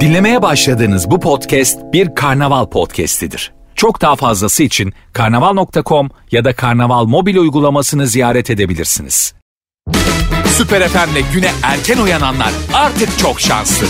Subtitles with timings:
[0.00, 3.52] Dinlemeye başladığınız bu podcast bir karnaval podcastidir.
[3.74, 9.34] Çok daha fazlası için karnaval.com ya da karnaval mobil uygulamasını ziyaret edebilirsiniz.
[10.46, 13.86] Süper FM'le güne erken uyananlar artık çok şanslı.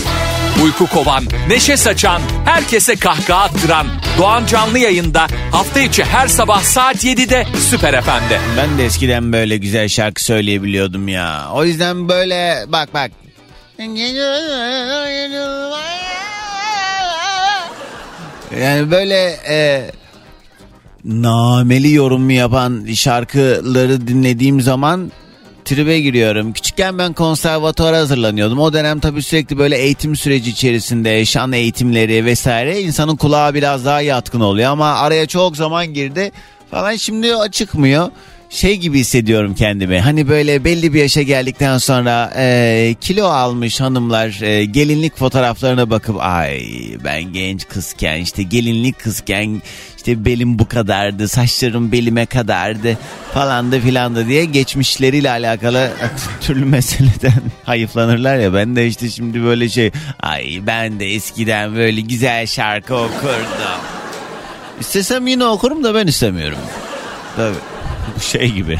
[0.63, 3.87] Uyku kovan, neşe saçan, herkese kahkaha attıran
[4.17, 8.39] Doğan Canlı yayında hafta içi her sabah saat 7'de Süper FM'de.
[8.57, 11.47] Ben de eskiden böyle güzel şarkı söyleyebiliyordum ya.
[11.53, 13.11] O yüzden böyle bak bak.
[18.61, 19.91] Yani böyle e,
[21.05, 25.11] nameli yorum yapan şarkıları dinlediğim zaman
[25.65, 26.53] tribe giriyorum.
[26.53, 28.59] Küçükken ben konservatuara hazırlanıyordum.
[28.59, 34.01] O dönem tabii sürekli böyle eğitim süreci içerisinde şan eğitimleri vesaire insanın kulağı biraz daha
[34.01, 36.31] yatkın oluyor ama araya çok zaman girdi
[36.71, 38.11] falan şimdi o çıkmıyor
[38.51, 39.99] şey gibi hissediyorum kendimi.
[39.99, 46.15] Hani böyle belli bir yaşa geldikten sonra e, kilo almış hanımlar e, gelinlik fotoğraflarına bakıp
[46.19, 46.61] ay
[47.03, 49.61] ben genç kızken işte gelinlik kızken
[49.97, 52.97] işte belim bu kadardı saçlarım belime kadardı
[53.33, 55.91] falan da filan da diye geçmişleriyle alakalı
[56.41, 62.01] türlü meseleden hayıflanırlar ya ben de işte şimdi böyle şey ay ben de eskiden böyle
[62.01, 63.81] güzel şarkı okurdum.
[64.79, 66.57] İstesem yine okurum da ben istemiyorum.
[67.35, 67.70] Tabii
[68.21, 68.79] şey gibi.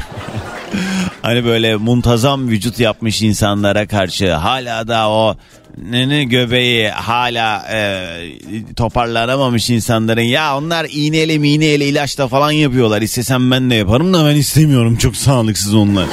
[1.22, 5.38] hani böyle muntazam vücut yapmış insanlara karşı hala da o
[5.78, 8.06] nene göbeği hala e,
[8.76, 14.36] toparlanamamış insanların ya onlar iğneyle miğneyle ilaçla falan yapıyorlar istesem ben de yaparım da ben
[14.36, 16.06] istemiyorum çok sağlıksız onlar.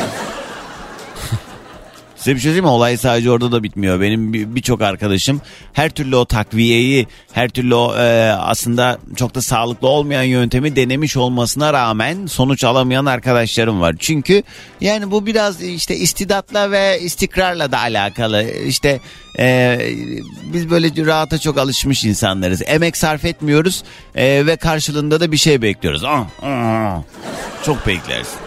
[2.18, 2.70] Size bir şey söyleyeyim mi?
[2.70, 4.00] Olay sadece orada da bitmiyor.
[4.00, 5.40] Benim birçok arkadaşım
[5.72, 11.16] her türlü o takviyeyi, her türlü o e, aslında çok da sağlıklı olmayan yöntemi denemiş
[11.16, 13.94] olmasına rağmen sonuç alamayan arkadaşlarım var.
[13.98, 14.42] Çünkü
[14.80, 18.44] yani bu biraz işte istidatla ve istikrarla da alakalı.
[18.66, 19.00] İşte
[19.38, 19.78] e,
[20.52, 22.62] biz böyle rahata çok alışmış insanlarız.
[22.66, 26.04] Emek sarf etmiyoruz e, ve karşılığında da bir şey bekliyoruz.
[26.04, 27.02] Ah, ah,
[27.64, 28.38] çok beklersin.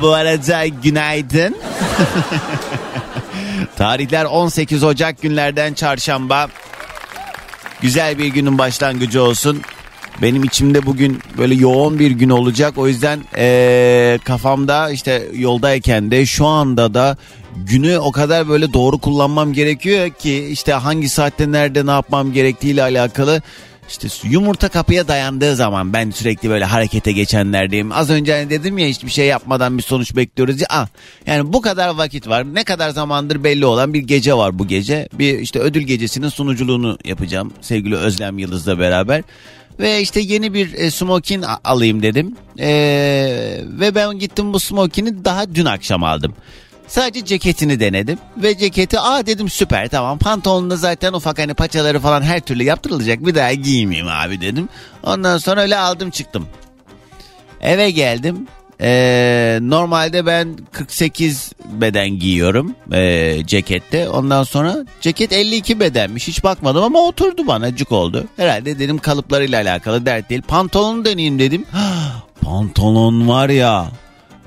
[0.00, 1.56] Bu arada günaydın.
[3.78, 6.48] Tarihler 18 Ocak günlerden çarşamba.
[7.80, 9.60] Güzel bir günün başlangıcı olsun.
[10.22, 12.78] Benim içimde bugün böyle yoğun bir gün olacak.
[12.78, 17.16] O yüzden ee, kafamda işte yoldayken de şu anda da
[17.56, 22.82] günü o kadar böyle doğru kullanmam gerekiyor ki işte hangi saatte nerede ne yapmam gerektiğiyle
[22.82, 23.42] alakalı
[23.88, 27.92] işte yumurta kapıya dayandığı zaman ben sürekli böyle harekete geçenlerdeyim.
[27.92, 30.56] Az önce hani dedim ya hiçbir şey yapmadan bir sonuç bekliyoruz.
[30.70, 30.86] Ah,
[31.26, 32.54] yani bu kadar vakit var.
[32.54, 35.08] Ne kadar zamandır belli olan bir gece var bu gece.
[35.12, 39.22] Bir işte ödül gecesinin sunuculuğunu yapacağım sevgili Özlem Yıldız'la beraber.
[39.78, 42.36] Ve işte yeni bir e, smokin alayım dedim.
[42.58, 42.68] E,
[43.64, 46.34] ve ben gittim bu smokini daha dün akşam aldım.
[46.88, 52.22] Sadece ceketini denedim ve ceketi aa dedim süper tamam pantolonunda zaten ufak hani paçaları falan
[52.22, 54.68] her türlü yaptırılacak bir daha giymeyeyim abi dedim.
[55.02, 56.48] Ondan sonra öyle aldım çıktım.
[57.60, 58.46] Eve geldim.
[58.80, 64.08] Ee, normalde ben 48 beden giyiyorum e, cekette.
[64.08, 66.28] Ondan sonra ceket 52 bedenmiş.
[66.28, 68.24] Hiç bakmadım ama oturdu bana cuk oldu.
[68.36, 70.42] Herhalde dedim kalıplarıyla alakalı dert değil.
[70.42, 71.64] Pantolonu deneyeyim dedim.
[72.40, 73.86] Pantolon var ya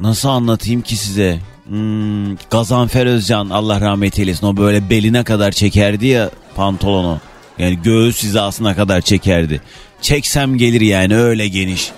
[0.02, 1.40] nasıl anlatayım ki size?
[1.68, 7.20] Hmm, Gazanfer Özcan Allah rahmet eylesin o böyle beline kadar çekerdi ya pantolonu.
[7.58, 9.62] Yani göğüs hizasına kadar çekerdi.
[10.02, 11.92] Çeksem gelir yani öyle geniş.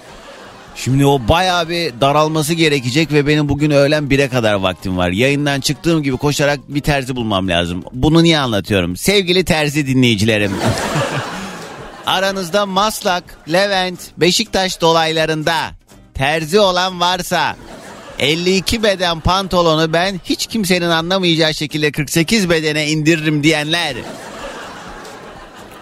[0.75, 5.09] Şimdi o bayağı bir daralması gerekecek ve benim bugün öğlen 1'e kadar vaktim var.
[5.09, 7.83] Yayından çıktığım gibi koşarak bir terzi bulmam lazım.
[7.93, 8.97] Bunu niye anlatıyorum?
[8.97, 10.51] Sevgili terzi dinleyicilerim.
[12.05, 15.53] Aranızda Maslak, Levent, Beşiktaş dolaylarında
[16.13, 17.55] terzi olan varsa
[18.23, 23.95] 52 beden pantolonu ben hiç kimsenin anlamayacağı şekilde 48 bedene indiririm diyenler.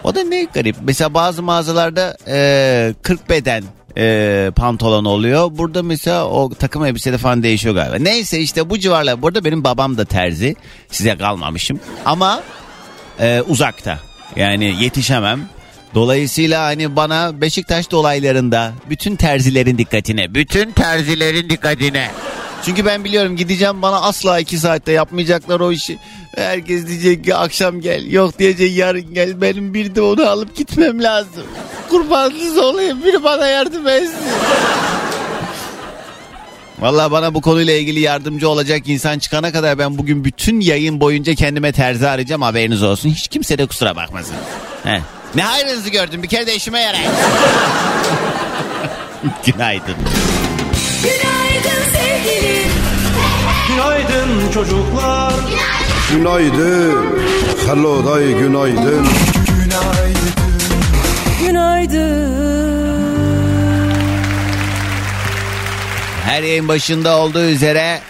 [0.03, 0.75] O da ne garip.
[0.83, 3.63] Mesela bazı mağazalarda e, 40 beden
[3.97, 5.49] e, pantolon oluyor.
[5.51, 7.95] Burada mesela o takım elbisede falan değişiyor galiba.
[7.95, 9.21] Neyse işte bu civarlar.
[9.21, 10.55] Burada benim babam da terzi.
[10.91, 11.79] Size kalmamışım.
[12.05, 12.43] Ama
[13.19, 13.99] e, uzakta.
[14.35, 15.49] Yani yetişemem.
[15.95, 22.11] Dolayısıyla hani bana Beşiktaş dolaylarında bütün terzilerin dikkatine, bütün terzilerin dikkatine.
[22.65, 25.97] Çünkü ben biliyorum gideceğim bana asla iki saatte yapmayacaklar o işi.
[26.35, 28.11] Herkes diyecek ki akşam gel.
[28.11, 29.41] Yok diyecek yarın gel.
[29.41, 31.43] Benim bir de onu alıp gitmem lazım.
[31.89, 34.15] Kurbansız olayım biri bana yardım etsin.
[36.79, 41.35] Valla bana bu konuyla ilgili yardımcı olacak insan çıkana kadar ben bugün bütün yayın boyunca
[41.35, 43.09] kendime terzi arayacağım haberiniz olsun.
[43.09, 44.35] Hiç kimse de kusura bakmasın.
[44.83, 45.20] Heh.
[45.35, 46.99] Ne hayrınızı gördüm bir kere de işime yarar.
[49.45, 49.95] Günaydın.
[51.03, 52.71] Günaydın sevgilim.
[53.67, 55.33] Günaydın çocuklar.
[56.11, 57.05] Günaydın.
[57.67, 59.07] Hello day günaydın.
[61.41, 62.31] Günaydın.
[66.25, 68.01] Her yayın başında olduğu üzere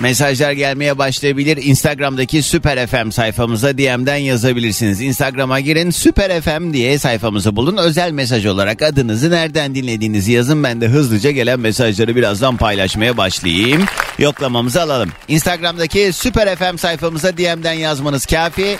[0.00, 1.56] mesajlar gelmeye başlayabilir.
[1.62, 5.00] Instagram'daki Süper FM sayfamıza DM'den yazabilirsiniz.
[5.00, 7.76] Instagram'a girin Süper FM diye sayfamızı bulun.
[7.76, 10.62] Özel mesaj olarak adınızı nereden dinlediğinizi yazın.
[10.62, 13.84] Ben de hızlıca gelen mesajları birazdan paylaşmaya başlayayım.
[14.18, 15.10] Yoklamamızı alalım.
[15.28, 18.76] Instagram'daki Süper FM sayfamıza DM'den yazmanız kafi.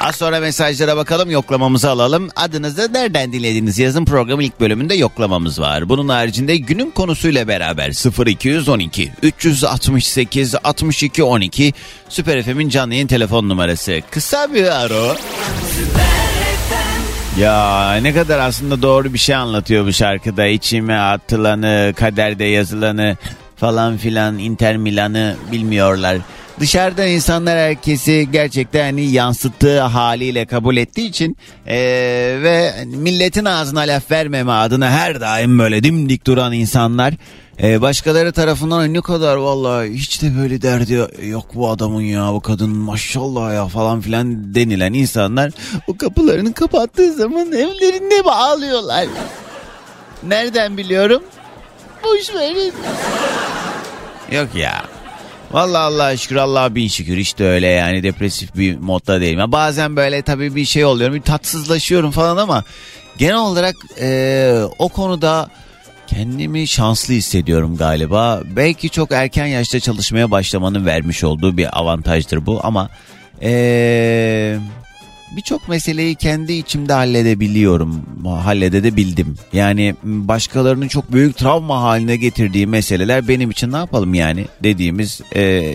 [0.00, 2.28] Az sonra mesajlara bakalım yoklamamızı alalım.
[2.36, 5.88] Adınızı nereden dinlediğinizi yazın programın ilk bölümünde yoklamamız var.
[5.88, 7.90] Bunun haricinde günün konusuyla beraber
[8.26, 11.72] 0212 368 62 12
[12.08, 14.00] Süper FM'in canlı yayın telefon numarası.
[14.10, 15.16] Kısa bir aro.
[17.40, 20.46] Ya ne kadar aslında doğru bir şey anlatıyor bu şarkıda.
[20.46, 23.16] İçime atılanı, kaderde yazılanı
[23.56, 26.18] falan filan Inter Milan'ı bilmiyorlar.
[26.60, 31.36] Dışarıdan insanlar herkesi gerçekten hani yansıttığı haliyle kabul ettiği için
[31.66, 37.14] eee, ve milletin ağzına laf vermeme adına her daim böyle dimdik duran insanlar
[37.58, 42.40] eee, başkaları tarafından ne kadar vallahi hiç de böyle derdi yok bu adamın ya bu
[42.40, 45.50] kadın maşallah ya falan filan denilen insanlar
[45.88, 49.06] o kapılarını kapattığı zaman evlerinde bağlıyorlar.
[50.22, 51.22] Nereden biliyorum?
[52.04, 52.72] Boş verin.
[54.32, 54.82] Yok ya.
[55.54, 59.38] Vallahi Allah'a şükür Allah'a bin şükür de öyle yani depresif bir modda değilim.
[59.38, 62.64] Ya bazen böyle tabii bir şey oluyorum bir tatsızlaşıyorum falan ama
[63.18, 65.48] genel olarak e, o konuda
[66.06, 68.42] kendimi şanslı hissediyorum galiba.
[68.56, 72.88] Belki çok erken yaşta çalışmaya başlamanın vermiş olduğu bir avantajdır bu ama
[73.42, 74.58] e,
[75.36, 78.02] birçok meseleyi kendi içimde halledebiliyorum.
[78.24, 79.36] Halledebildim.
[79.52, 85.74] Yani başkalarının çok büyük travma haline getirdiği meseleler benim için ne yapalım yani dediğimiz e,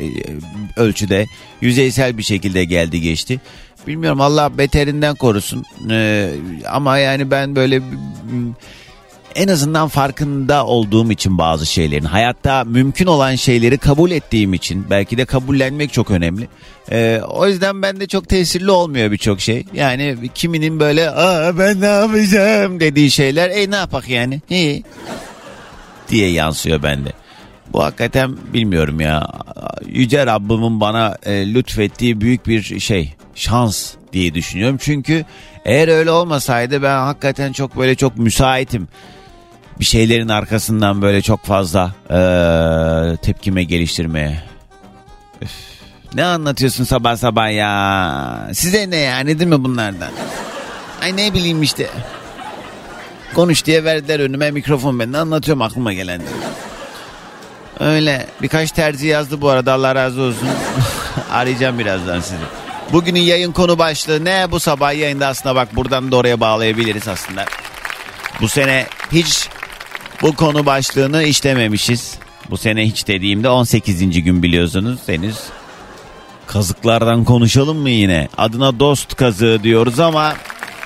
[0.75, 1.25] ölçüde
[1.61, 3.41] yüzeysel bir şekilde geldi geçti.
[3.88, 5.65] Bilmiyorum Allah beterinden korusun.
[5.89, 6.29] E,
[6.69, 7.81] ama yani ben böyle
[9.39, 15.18] en azından farkında olduğum için bazı şeylerin hayatta mümkün olan şeyleri kabul ettiğim için belki
[15.18, 16.47] de kabullenmek çok önemli.
[16.91, 19.65] Ee, o yüzden bende çok tesirli olmuyor birçok şey.
[19.74, 24.83] Yani kiminin böyle Aa, ben ne yapacağım dediği şeyler e ne yapak yani İyi.
[26.09, 27.09] diye yansıyor bende.
[27.74, 29.27] Bu hakikaten bilmiyorum ya.
[29.85, 33.13] Yüce Rabbimin bana e, lütfettiği büyük bir şey.
[33.35, 34.77] Şans diye düşünüyorum.
[34.81, 35.25] Çünkü
[35.65, 38.88] eğer öyle olmasaydı ben hakikaten çok böyle çok müsaitim
[39.80, 44.44] bir şeylerin arkasından böyle çok fazla eee, tepkime geliştirmeye.
[45.42, 45.52] Üf,
[46.14, 48.50] ne anlatıyorsun sabah sabah ya?
[48.54, 50.12] Size ne yani değil mi bunlardan?
[51.02, 51.90] Ay ne bileyim işte.
[53.36, 56.30] Konuş diye verdiler önüme mikrofon ben de anlatıyorum aklıma gelenleri.
[57.80, 60.48] Öyle birkaç terzi yazdı bu arada Allah razı olsun.
[61.31, 62.36] Arayacağım birazdan sizi.
[62.94, 64.52] Bugünün yayın konu başlığı ne?
[64.52, 67.46] Bu sabah yayında aslında bak buradan da oraya bağlayabiliriz aslında.
[68.42, 69.50] Bu sene hiç
[70.21, 72.18] bu konu başlığını işlememişiz.
[72.50, 74.24] Bu sene hiç dediğimde 18.
[74.24, 75.38] gün biliyorsunuz henüz.
[76.48, 78.30] Kazıklardan konuşalım mı yine?
[78.38, 80.36] Adına dost kazığı diyoruz ama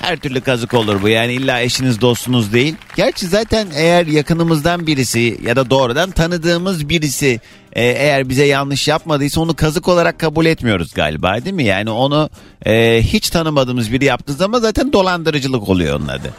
[0.00, 1.08] her türlü kazık olur bu.
[1.08, 2.74] Yani illa eşiniz dostunuz değil.
[2.96, 7.40] Gerçi zaten eğer yakınımızdan birisi ya da doğrudan tanıdığımız birisi
[7.72, 11.64] e, eğer bize yanlış yapmadıysa onu kazık olarak kabul etmiyoruz galiba değil mi?
[11.64, 12.30] Yani onu
[12.66, 16.32] e, hiç tanımadığımız biri yaptığı zaman zaten dolandırıcılık oluyor onun adı.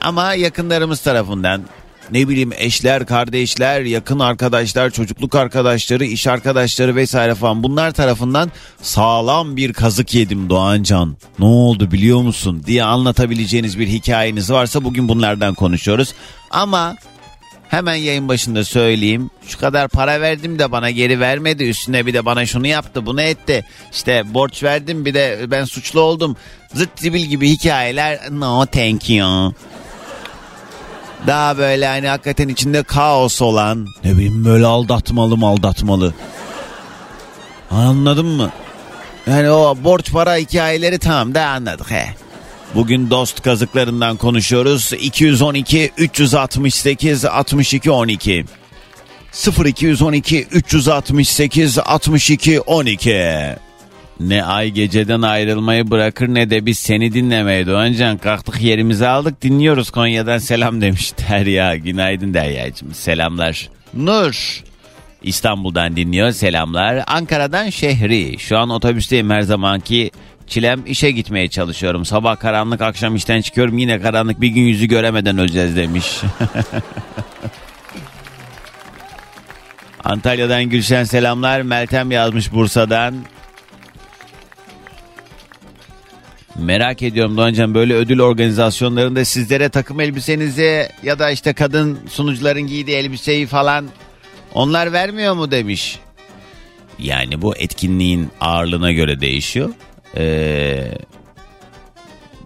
[0.00, 1.62] Ama yakınlarımız tarafından
[2.10, 9.56] ne bileyim eşler, kardeşler, yakın arkadaşlar, çocukluk arkadaşları, iş arkadaşları vesaire falan bunlar tarafından sağlam
[9.56, 11.16] bir kazık yedim Doğancan.
[11.38, 16.14] Ne oldu biliyor musun diye anlatabileceğiniz bir hikayeniz varsa bugün bunlardan konuşuyoruz.
[16.50, 16.96] Ama
[17.68, 19.30] hemen yayın başında söyleyeyim.
[19.46, 21.64] Şu kadar para verdim de bana geri vermedi.
[21.64, 23.64] Üstüne bir de bana şunu yaptı, bunu etti.
[23.92, 26.36] İşte borç verdim bir de ben suçlu oldum.
[26.74, 29.52] Zıt zibil gibi hikayeler no thank you
[31.26, 36.14] daha böyle hani hakikaten içinde kaos olan ne bileyim böyle aldatmalı mı aldatmalı.
[37.70, 38.50] Anladın mı?
[39.26, 42.14] Yani o borç para hikayeleri tamam da anladık he.
[42.74, 44.92] Bugün dost kazıklarından konuşuyoruz.
[44.92, 48.44] 212 368 62 12.
[49.64, 53.56] 0212 368 62 12.
[54.20, 58.18] Ne ay geceden ayrılmayı bırakır ne de biz seni dinlemeye Doğancan.
[58.18, 61.76] Kalktık yerimizi aldık dinliyoruz Konya'dan selam demiş Derya.
[61.76, 63.68] Günaydın Derya'cığım selamlar.
[63.94, 64.62] Nur
[65.22, 67.04] İstanbul'dan dinliyor selamlar.
[67.06, 68.38] Ankara'dan şehri.
[68.38, 70.10] Şu an otobüsteyim her zamanki
[70.46, 72.04] çilem işe gitmeye çalışıyorum.
[72.04, 76.06] Sabah karanlık akşam işten çıkıyorum yine karanlık bir gün yüzü göremeden öleceğiz demiş.
[80.04, 81.62] Antalya'dan Gülşen selamlar.
[81.62, 83.14] Meltem yazmış Bursa'dan.
[86.56, 92.96] Merak ediyorum Doğancan böyle ödül organizasyonlarında sizlere takım elbisenizi ya da işte kadın sunucuların giydiği
[92.96, 93.88] elbiseyi falan
[94.54, 95.98] onlar vermiyor mu demiş.
[96.98, 99.70] Yani bu etkinliğin ağırlığına göre değişiyor.
[100.16, 100.94] Ee,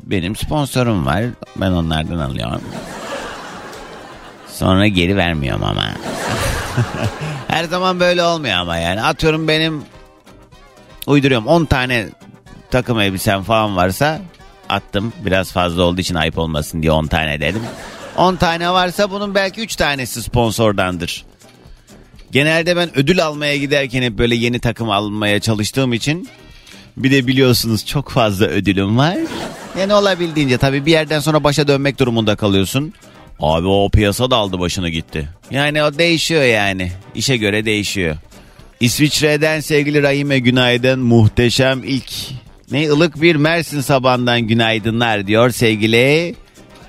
[0.03, 1.25] benim sponsorum var.
[1.57, 2.63] Ben onlardan alıyorum.
[4.49, 5.85] Sonra geri vermiyorum ama.
[7.49, 9.03] Her zaman böyle olmuyor ama yani.
[9.03, 9.83] Atıyorum benim
[11.07, 12.09] uyduruyorum 10 tane
[12.71, 14.21] takım elbisem falan varsa
[14.69, 15.13] attım.
[15.25, 17.63] Biraz fazla olduğu için ayıp olmasın diye 10 tane dedim.
[18.17, 21.25] 10 tane varsa bunun belki 3 tanesi sponsordandır.
[22.31, 26.29] Genelde ben ödül almaya giderken hep böyle yeni takım almaya çalıştığım için
[26.97, 29.17] bir de biliyorsunuz çok fazla ödülüm var.
[29.79, 32.93] Yani olabildiğince tabii bir yerden sonra başa dönmek durumunda kalıyorsun.
[33.41, 35.29] Abi o piyasa da aldı başını gitti.
[35.51, 36.93] Yani o değişiyor yani.
[37.15, 38.17] İşe göre değişiyor.
[38.81, 41.01] İsviçre'den sevgili Rahime günaydın.
[41.01, 42.13] Muhteşem ilk
[42.71, 46.35] ne ılık bir Mersin sabahından günaydınlar diyor sevgili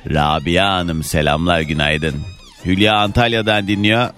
[0.10, 2.16] Rabia Hanım selamlar günaydın.
[2.66, 4.10] Hülya Antalya'dan dinliyor.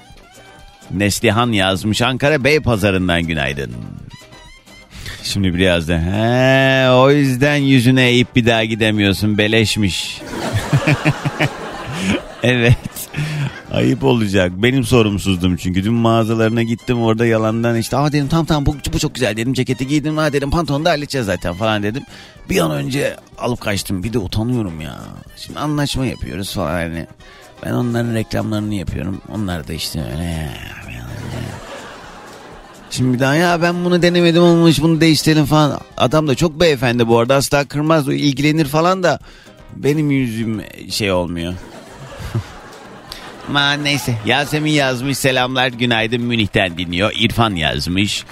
[0.91, 3.71] Neslihan yazmış Ankara Beypazarı'ndan günaydın.
[5.23, 10.21] Şimdi biraz da he, o yüzden yüzüne eğip bir daha gidemiyorsun beleşmiş.
[12.43, 12.88] evet.
[13.71, 14.51] Ayıp olacak.
[14.55, 15.83] Benim sorumsuzdum çünkü.
[15.83, 19.53] Dün mağazalarına gittim orada yalandan işte aa dedim tamam tamam bu, bu çok güzel dedim
[19.53, 22.03] ceketi giydim ha dedim pantolonu da halledeceğiz zaten falan dedim.
[22.49, 24.99] Bir an önce alıp kaçtım bir de utanıyorum ya.
[25.37, 27.07] Şimdi anlaşma yapıyoruz falan hani.
[27.65, 29.21] Ben onların reklamlarını yapıyorum.
[29.33, 30.49] Onlar da işte öyle.
[32.91, 35.79] Şimdi bir daha ya ben bunu denemedim olmuş bunu değiştirelim falan.
[35.97, 39.19] Adam da çok beyefendi bu arada asla kırmaz ilgilenir falan da
[39.75, 41.53] benim yüzüm şey olmuyor.
[43.49, 47.11] Ama neyse Yasemin yazmış selamlar günaydın Münih'ten dinliyor.
[47.19, 48.23] İrfan yazmış.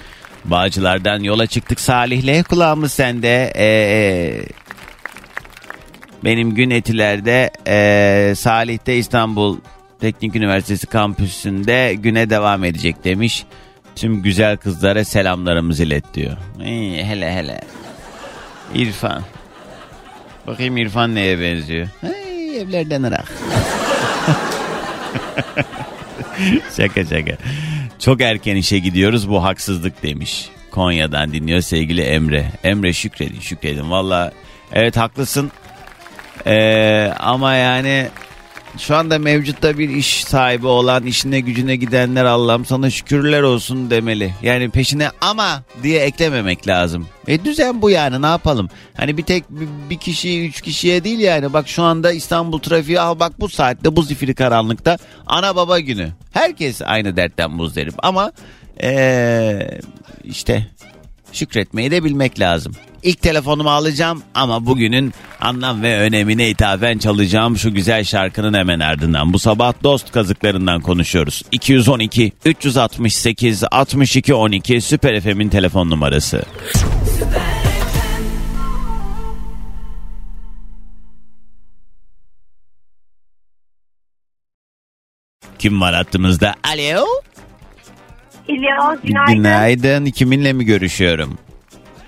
[0.45, 3.53] Bağcılardan yola çıktık Salih'le kulağımız sende.
[3.55, 4.41] Ee,
[6.23, 9.57] benim gün etilerde ee, Salih'te İstanbul
[9.99, 13.45] Teknik Üniversitesi kampüsünde güne devam edecek demiş.
[13.95, 16.37] Tüm güzel kızlara selamlarımızı ilet diyor.
[16.65, 17.61] İyi, hele hele.
[18.75, 19.21] İrfan.
[20.47, 21.87] Bakayım İrfan neye benziyor?
[22.01, 23.33] Hey, evlerden ırak.
[26.77, 27.37] şaka şaka.
[27.99, 30.49] Çok erken işe gidiyoruz bu haksızlık demiş.
[30.71, 32.51] Konya'dan dinliyor sevgili Emre.
[32.63, 33.91] Emre şükredin şükredin.
[33.91, 34.31] Valla
[34.73, 35.51] evet haklısın.
[36.45, 38.07] Ee, ama yani
[38.77, 44.33] şu anda mevcutta bir iş sahibi olan işine gücüne gidenler Allah'ım sana şükürler olsun demeli.
[44.41, 47.07] Yani peşine ama diye eklememek lazım.
[47.27, 48.69] E düzen bu yani ne yapalım?
[48.97, 49.43] Hani bir tek
[49.89, 51.53] bir kişi üç kişiye değil yani.
[51.53, 56.09] Bak şu anda İstanbul trafiği al bak bu saatte bu zifiri karanlıkta ana baba günü.
[56.31, 58.31] Herkes aynı dertten muzdarip ama
[58.83, 59.79] ee,
[60.23, 60.67] işte
[61.33, 62.73] şükretmeyi de bilmek lazım.
[63.03, 69.33] İlk telefonumu alacağım ama bugünün anlam ve önemine ithafen çalacağım şu güzel şarkının hemen ardından.
[69.33, 71.41] Bu sabah dost kazıklarından konuşuyoruz.
[71.51, 76.43] 212 368 62 12 Süper FM'in telefon numarası.
[85.59, 86.55] Kim var hattımızda?
[86.63, 87.05] Alo.
[88.47, 89.35] Günaydın.
[89.35, 90.05] Günaydın.
[90.05, 91.37] Kiminle mi görüşüyorum?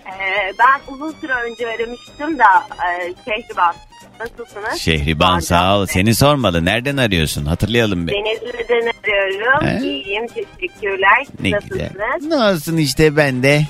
[0.08, 2.43] Ee, ben uzun süre önce aramıştım da
[2.86, 3.75] e, Şehriban.
[4.19, 4.79] Nasılsınız?
[4.81, 5.86] Şehriban sağ ol.
[5.86, 6.65] Seni sormalı.
[6.65, 7.46] Nereden arıyorsun?
[7.46, 8.13] Hatırlayalım bir.
[8.13, 9.67] Denizli'den arıyorum.
[9.67, 9.88] He?
[9.88, 11.25] İyiyim, teşekkürler.
[11.43, 11.81] Ne Nasılsınız?
[11.91, 12.19] güzel.
[12.29, 13.62] Ne olsun işte ben de.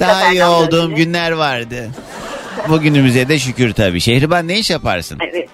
[0.00, 0.94] Daha Ben iyi olduğum öyle.
[0.94, 1.88] günler vardı.
[2.68, 4.00] Bugünümüze de şükür tabii.
[4.00, 5.18] Şehriban ne iş yaparsın?
[5.30, 5.48] Evet.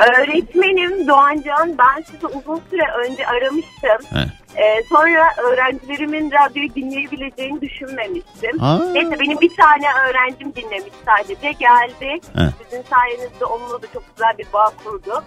[0.00, 1.78] Öğretmenim Doğancan.
[1.78, 4.18] Ben sizi uzun süre önce aramıştım.
[4.18, 4.26] He.
[4.56, 8.62] Ee, sonra öğrencilerimin radyoyu dinleyebileceğini düşünmemiştim.
[8.62, 8.78] Aa.
[8.92, 11.52] Neyse benim bir tane öğrencim dinlemiş sadece.
[11.52, 12.20] Geldi.
[12.36, 12.42] He.
[12.64, 15.24] Sizin sayenizde onunla da çok güzel bir bağ kurdu.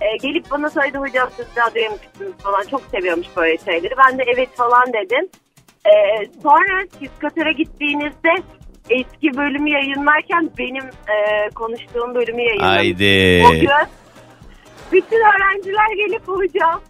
[0.00, 2.62] Ee, gelip bana söyledi hocam siz radyoya mı çıktınız falan.
[2.70, 3.94] Çok seviyormuş böyle şeyleri.
[3.98, 5.28] Ben de evet falan dedim.
[5.86, 8.34] Ee, sonra psikotera gittiğinizde
[8.90, 12.76] eski bölümü yayınlarken benim e, konuştuğum bölümü yayınlamıştım.
[12.76, 13.42] Haydi.
[13.46, 13.70] O gün
[14.92, 16.80] bütün öğrenciler gelip hocam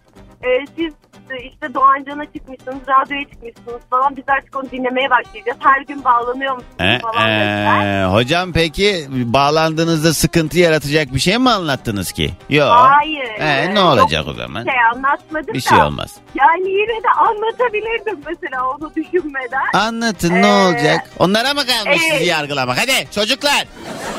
[0.42, 0.92] e, siz
[1.30, 4.16] e, işte Doğancan'a çıkmışsınız, radyoya çıkmışsınız falan.
[4.16, 5.58] Biz artık onu dinlemeye başlayacağız.
[5.60, 8.02] Her gün bağlanıyor musunuz Ee, falan dediler.
[8.02, 12.30] ee, hocam peki bağlandığınızda sıkıntı yaratacak bir şey mi anlattınız ki?
[12.50, 12.68] Yok.
[12.70, 13.30] Hayır.
[13.38, 14.66] Ee, ne Yok, olacak o zaman?
[14.66, 15.68] Bir şey anlatmadım Bir da.
[15.68, 16.10] şey olmaz.
[16.34, 19.60] Yani yine de anlatabilirdim mesela onu düşünmeden.
[19.86, 21.10] Anlatın ne Ee, olacak?
[21.18, 22.12] Onlara mı kalmış evet.
[22.12, 22.78] sizi yargılamak?
[22.78, 23.64] Hadi çocuklar.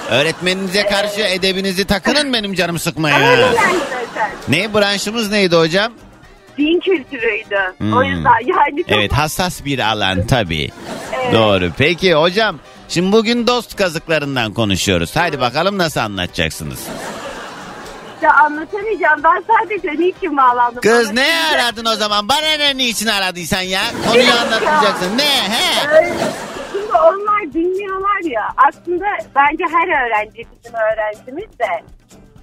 [0.09, 3.31] Öğretmeninize karşı edebinizi takının benim canımı sıkmaya.
[3.31, 4.31] Öyle yani zaten.
[4.47, 5.91] Ne branşımız neydi hocam?
[6.57, 7.59] Din kültürüydü.
[7.77, 7.93] Hmm.
[7.93, 10.69] O yüzden yani çok Evet hassas bir alan tabii.
[11.13, 11.33] Evet.
[11.33, 11.71] Doğru.
[11.77, 12.59] Peki hocam
[12.91, 15.15] Şimdi bugün dost kazıklarından konuşuyoruz.
[15.15, 16.87] Hadi bakalım nasıl anlatacaksınız?
[18.21, 19.23] Ya anlatamayacağım.
[19.23, 20.81] Ben sadece niçin bağlandım?
[20.81, 22.29] Kız ne aradın o zaman?
[22.29, 23.81] Bana ne niçin aradıysan ya?
[24.07, 25.17] Konuyu anlatmayacaksın.
[25.17, 25.89] Ne he?
[25.95, 26.13] Öyle.
[26.71, 28.49] Şimdi onlar dinliyorlar ya.
[28.67, 29.05] Aslında
[29.35, 31.83] bence her öğrenci bizim öğrencimiz de.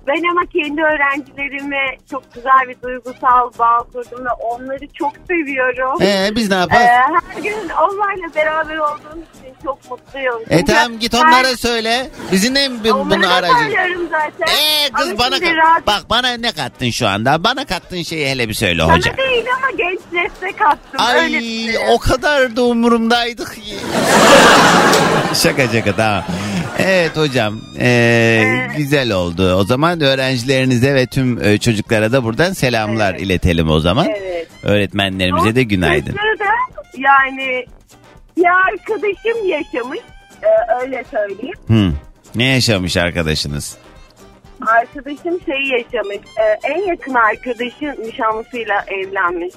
[0.09, 6.03] Ben ama kendi öğrencilerime çok güzel bir duygusal bağ kurdum ve onları çok seviyorum.
[6.03, 6.83] Ee, biz ne Ee, yapalım?
[6.83, 10.43] her gün onlarla beraber olduğum için çok mutluyum.
[10.51, 12.11] E Çünkü tamam git her- onlara söyle.
[12.33, 13.55] Bizi ne bu- Onlara bunu aracı?
[13.55, 14.55] söylüyorum zaten.
[14.55, 17.45] Ee kız Ama bana kat- rahat- bak bana ne kattın şu anda?
[17.45, 19.17] Bana kattığın şeyi hele bir söyle Sana hoca.
[19.17, 21.01] değil ama genç nesle kattım.
[21.01, 23.75] Ay öyle o kadar da umurumdaydık ki.
[25.43, 26.25] Şaka şaka tamam.
[26.79, 28.45] Evet hocam ee,
[28.77, 29.55] güzel oldu.
[29.55, 33.23] O zaman öğrencilerinize ve tüm e, çocuklara da buradan selamlar Evet.
[33.23, 34.07] iletelim o zaman.
[34.09, 34.49] Evet.
[34.63, 36.13] Öğretmenlerimize de günaydın.
[36.13, 36.19] Da
[36.99, 37.67] yani
[38.37, 39.99] bir arkadaşım yaşamış.
[40.43, 41.57] e, öyle söyleyeyim.
[41.69, 41.93] Hı.
[42.35, 43.77] Ne yaşamış arkadaşınız?
[44.67, 46.17] Arkadaşım şeyi yaşamış.
[46.17, 49.55] e, en yakın arkadaşı nişanlısıyla evlenmiş.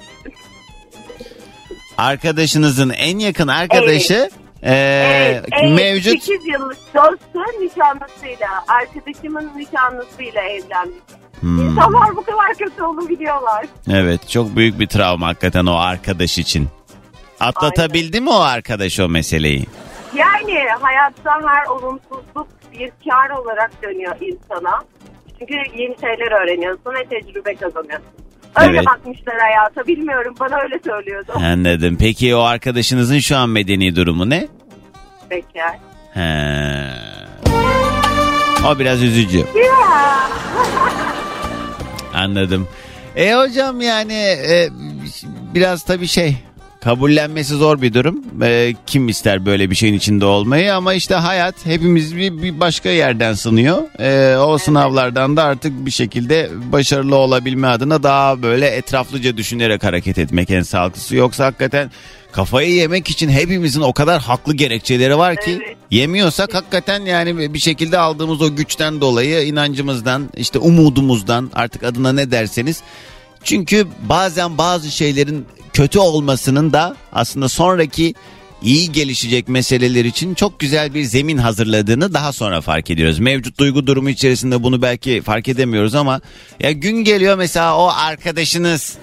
[1.98, 4.30] Arkadaşınızın en yakın arkadaşı
[4.62, 11.02] ee, Evet, mevcut 8 yıllık dostu nişanlısıyla, arkadaşımın nişanlısıyla evlenmiş.
[11.40, 11.60] Hmm.
[11.60, 13.66] İnsanlar bu kadar kötü olabiliyorlar.
[13.90, 16.68] Evet çok büyük bir travma hakikaten o arkadaş için.
[17.40, 19.66] Atlatabildi mi o arkadaş o meseleyi?
[20.14, 24.84] Yani hayatta her olumsuzluk bir kar olarak dönüyor insana.
[25.38, 28.10] Çünkü yeni şeyler öğreniyorsun ve tecrübe kazanıyorsun.
[28.56, 28.86] Öyle Evet.
[28.86, 31.32] bakmışlar hayata bilmiyorum bana öyle söylüyordu.
[31.34, 31.96] Anladım.
[32.00, 34.48] Peki o arkadaşınızın şu an medeni durumu ne?
[35.30, 35.78] Bekar.
[36.14, 36.88] He.
[38.68, 39.44] O biraz üzücü.
[42.14, 42.68] Anladım.
[43.16, 44.68] E hocam yani e,
[45.54, 46.36] biraz tabii şey
[46.84, 48.20] kabullenmesi zor bir durum.
[48.42, 52.88] E, kim ister böyle bir şeyin içinde olmayı ama işte hayat hepimiz bir, bir başka
[52.88, 54.00] yerden sınıyor.
[54.00, 60.18] E, o sınavlardan da artık bir şekilde başarılı olabilme adına daha böyle etraflıca düşünerek hareket
[60.18, 61.16] etmek en sağlıklısı.
[61.16, 61.90] Yoksa hakikaten
[62.32, 65.76] kafayı yemek için hepimizin o kadar haklı gerekçeleri var ki Evet.
[65.90, 72.30] yemiyorsak hakikaten yani bir şekilde aldığımız o güçten dolayı inancımızdan işte umudumuzdan artık adına ne
[72.30, 72.82] derseniz
[73.44, 78.14] çünkü bazen bazı şeylerin kötü olmasının da aslında sonraki
[78.62, 83.18] iyi gelişecek meseleler için çok güzel bir zemin hazırladığını daha sonra fark ediyoruz.
[83.18, 86.20] Mevcut duygu durumu içerisinde bunu belki fark edemiyoruz ama
[86.60, 88.96] ya gün geliyor mesela o arkadaşınız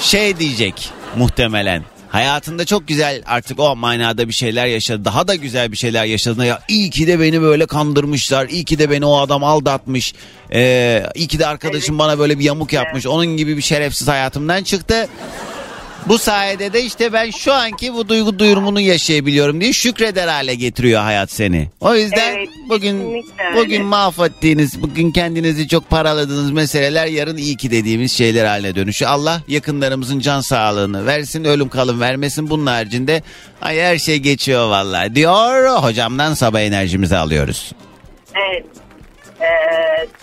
[0.00, 1.84] şey diyecek muhtemelen.
[2.10, 5.04] Hayatında çok güzel artık o manada bir şeyler yaşadı.
[5.04, 8.48] Daha da güzel bir şeyler yaşadığında ya iyi ki de beni böyle kandırmışlar.
[8.48, 10.14] İyi ki de beni o adam aldatmış.
[10.52, 13.06] Ee, iyi ki de arkadaşım bana böyle bir yamuk yapmış.
[13.06, 15.08] Onun gibi bir şerefsiz hayatımdan çıktı.
[16.06, 21.00] Bu sayede de işte ben şu anki bu duygu durumunu yaşayabiliyorum diye şükreder hale getiriyor
[21.02, 21.68] hayat seni.
[21.80, 23.24] O yüzden Evet, bugün
[23.56, 29.10] bugün mahvettiğiniz, bugün kendinizi çok paraladığınız meseleler yarın iyi ki dediğimiz şeyler haline dönüşüyor.
[29.10, 32.50] Allah yakınlarımızın can sağlığını versin, ölüm kalım vermesin.
[32.50, 33.22] Bunun haricinde
[33.62, 35.76] ay her şey geçiyor vallahi diyor.
[35.82, 37.72] Hocamdan sabah enerjimizi alıyoruz.
[38.50, 38.66] Evet.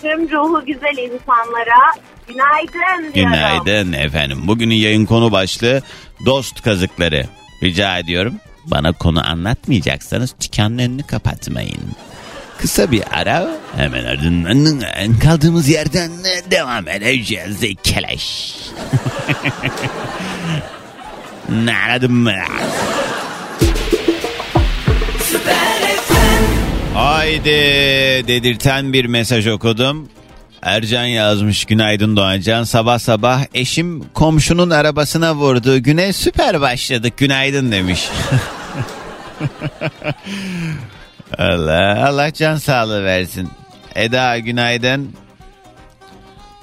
[0.01, 1.93] Tüm ruhu güzel insanlara
[2.27, 3.33] günaydın diyorum.
[3.33, 4.39] Günaydın efendim.
[4.43, 5.81] Bugünün yayın konu başlığı
[6.25, 7.25] dost kazıkları.
[7.63, 8.33] Rica ediyorum.
[8.65, 11.95] Bana konu anlatmayacaksanız dükkanın kapatmayın.
[12.57, 16.11] Kısa bir ara hemen ardından kaldığımız yerden
[16.51, 17.61] devam edeceğiz.
[17.83, 18.55] Keleş.
[21.49, 22.33] Anladın mı?
[26.97, 27.49] Haydi
[28.27, 30.09] dedirten bir mesaj okudum.
[30.61, 32.63] Ercan yazmış günaydın Doğancan.
[32.63, 35.77] Sabah sabah eşim komşunun arabasına vurdu.
[35.77, 38.09] Güne süper başladık günaydın demiş.
[41.37, 43.49] Allah Allah can sağlığı versin.
[43.95, 45.13] Eda günaydın.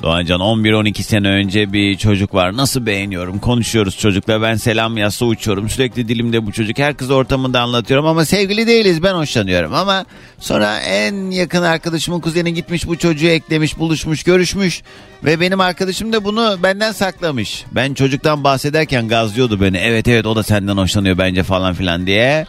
[0.05, 2.57] Doğancan 11-12 sene önce bir çocuk var.
[2.57, 3.39] Nasıl beğeniyorum.
[3.39, 4.43] Konuşuyoruz çocukla.
[4.43, 5.69] Ben selam yazsa uçuyorum.
[5.69, 6.79] Sürekli dilimde bu çocuk.
[6.79, 9.03] Her kız ortamında anlatıyorum ama sevgili değiliz.
[9.03, 9.75] Ben hoşlanıyorum.
[9.75, 10.05] Ama
[10.39, 14.83] sonra en yakın arkadaşımın kuzeni gitmiş bu çocuğu eklemiş, buluşmuş, görüşmüş.
[15.25, 17.65] Ve benim arkadaşım da bunu benden saklamış.
[17.73, 19.77] Ben çocuktan bahsederken gazlıyordu beni.
[19.77, 22.47] Evet evet o da senden hoşlanıyor bence falan filan diye.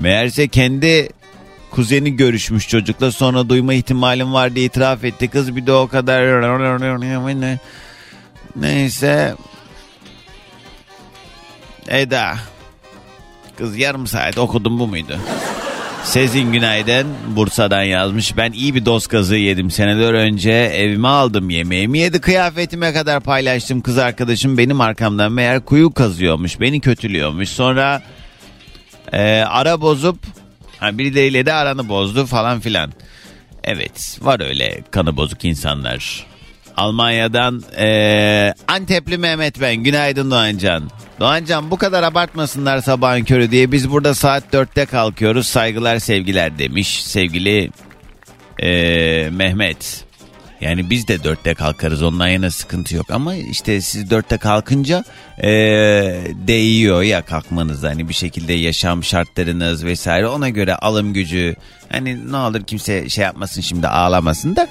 [0.00, 1.08] Meğerse kendi
[1.72, 5.28] kuzeni görüşmüş çocukla sonra duyma ihtimalim var diye itiraf etti.
[5.28, 6.22] Kız bir de o kadar
[8.56, 9.34] neyse
[11.88, 12.34] Eda
[13.58, 15.18] kız yarım saat okudum bu muydu?
[16.04, 17.06] Sezin Günaydın
[17.36, 18.36] Bursa'dan yazmış.
[18.36, 19.70] Ben iyi bir dost kazığı yedim.
[19.70, 22.20] Seneler önce evime aldım yemeğimi yedi.
[22.20, 23.80] Kıyafetime kadar paylaştım.
[23.80, 26.60] Kız arkadaşım benim arkamdan meğer kuyu kazıyormuş.
[26.60, 27.48] Beni kötülüyormuş.
[27.48, 28.02] Sonra
[29.12, 30.16] e, ara bozup
[30.82, 32.92] Ha, birileriyle de aranı bozdu falan filan.
[33.64, 36.26] Evet var öyle kanı bozuk insanlar.
[36.76, 39.76] Almanya'dan eee, Antepli Mehmet ben.
[39.76, 40.90] Günaydın Doğancan.
[41.20, 45.46] Doğancan bu kadar abartmasınlar sabahın körü diye biz burada saat dörtte kalkıyoruz.
[45.46, 47.70] Saygılar sevgiler demiş sevgili
[48.62, 50.04] eee, Mehmet.
[50.62, 55.04] Yani biz de dörtte kalkarız ondan yana sıkıntı yok ama işte siz dörtte kalkınca
[55.42, 61.56] eee değiyor ya kalkmanız hani bir şekilde yaşam şartlarınız vesaire ona göre alım gücü
[61.88, 64.68] hani ne olur kimse şey yapmasın şimdi ağlamasın da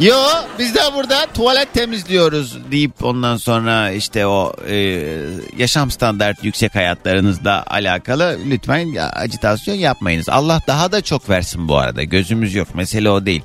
[0.00, 0.16] Yo
[0.58, 4.76] biz de burada tuvalet temizliyoruz deyip ondan sonra işte o e,
[5.58, 10.28] yaşam standart yüksek hayatlarınızla alakalı lütfen acitasyon yapmayınız.
[10.28, 13.42] Allah daha da çok versin bu arada gözümüz yok mesele o değil.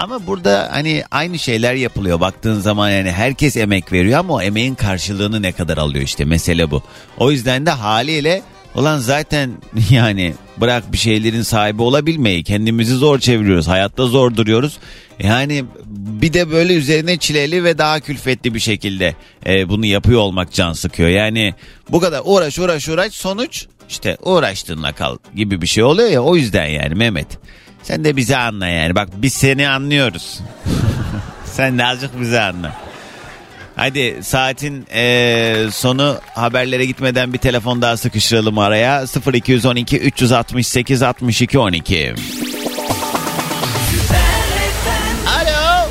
[0.00, 4.74] Ama burada hani aynı şeyler yapılıyor baktığın zaman yani herkes emek veriyor ama o emeğin
[4.74, 6.82] karşılığını ne kadar alıyor işte mesele bu.
[7.18, 8.42] O yüzden de haliyle
[8.74, 9.50] Ulan zaten
[9.90, 13.68] yani bırak bir şeylerin sahibi olabilmeyi kendimizi zor çeviriyoruz.
[13.68, 14.78] Hayatta zor duruyoruz.
[15.22, 19.14] Yani bir de böyle üzerine çileli ve daha külfetli bir şekilde
[19.46, 21.08] e, bunu yapıyor olmak can sıkıyor.
[21.08, 21.54] Yani
[21.90, 26.36] bu kadar uğraş uğraş uğraş sonuç işte uğraştığınla kal gibi bir şey oluyor ya o
[26.36, 27.38] yüzden yani Mehmet.
[27.82, 30.40] Sen de bizi anla yani bak biz seni anlıyoruz.
[31.44, 32.72] Sen de azıcık bizi anla.
[33.76, 39.04] Hadi saatin eee, sonu haberlere gitmeden bir telefon daha sıkıştıralım araya.
[39.32, 42.14] 0212 368 62 12.
[45.26, 45.88] Alo.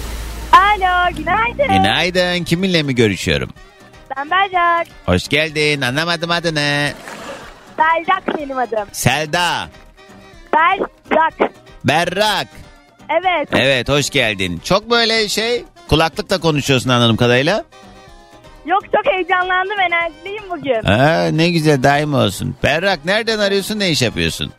[0.51, 1.67] Alo, günaydın.
[1.75, 2.43] Günaydın.
[2.43, 3.49] Kiminle mi görüşüyorum?
[4.17, 4.87] Ben Berrak.
[5.05, 5.81] Hoş geldin.
[5.81, 6.91] Anlamadım adını.
[7.77, 8.87] Berrak benim adım.
[8.91, 9.69] Selda.
[10.53, 11.51] Berrak.
[11.83, 12.47] Berrak.
[13.09, 13.49] Evet.
[13.51, 14.61] Evet hoş geldin.
[14.63, 17.63] Çok böyle şey kulaklıkla konuşuyorsun anladığım kadarıyla.
[18.65, 20.85] Yok çok heyecanlandım, enerjiliyim bugün.
[20.91, 22.55] Aa, ne güzel daim olsun.
[22.63, 24.51] Berrak nereden arıyorsun ne iş yapıyorsun?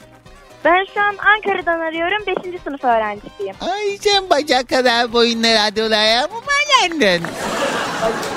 [0.64, 2.22] Ben şu an Ankara'dan arıyorum.
[2.26, 2.60] 5.
[2.64, 3.54] sınıf öğrencisiyim.
[3.60, 7.22] Ay sen bacak kadar boyunlar hadi olaya mı malendin?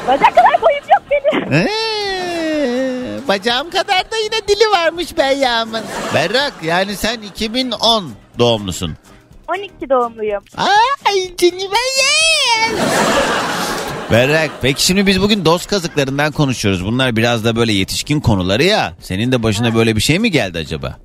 [0.07, 1.53] Bacak kadar boyum yok benim.
[1.53, 5.83] Ee, bacağım kadar da yine dili varmış Beyyam'ın.
[6.13, 8.97] Berrak yani sen 2010 doğumlusun.
[9.47, 10.43] 12 doğumluyum.
[10.57, 12.87] Ay seni Beyyam.
[14.11, 16.85] Berrak peki şimdi biz bugün dost kazıklarından konuşuyoruz.
[16.85, 18.93] Bunlar biraz da böyle yetişkin konuları ya.
[19.01, 20.97] Senin de başına böyle bir şey mi geldi acaba?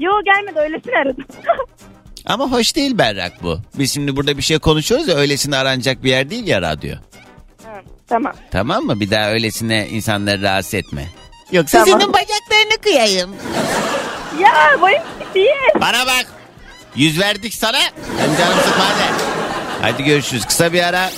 [0.00, 1.24] Yo gelmedi öylesine aradım.
[2.26, 3.58] Ama hoş değil Berrak bu.
[3.78, 6.94] Biz şimdi burada bir şey konuşuyoruz ya öylesine aranacak bir yer değil ya radyo.
[6.94, 7.68] Hı,
[8.08, 8.32] tamam.
[8.50, 9.00] Tamam mı?
[9.00, 11.06] Bir daha öylesine insanları rahatsız etme.
[11.52, 12.00] Yoksa Tamam.
[12.00, 13.30] senin bacaklarını kıyayım.
[14.40, 14.76] Ya
[15.18, 15.80] küçük değil.
[15.80, 16.35] Bana bak.
[16.96, 17.78] Yüz verdik sana.
[18.18, 19.12] Hem canım sıkma hadi.
[19.82, 20.44] Hadi görüşürüz.
[20.44, 21.10] Kısa bir ara.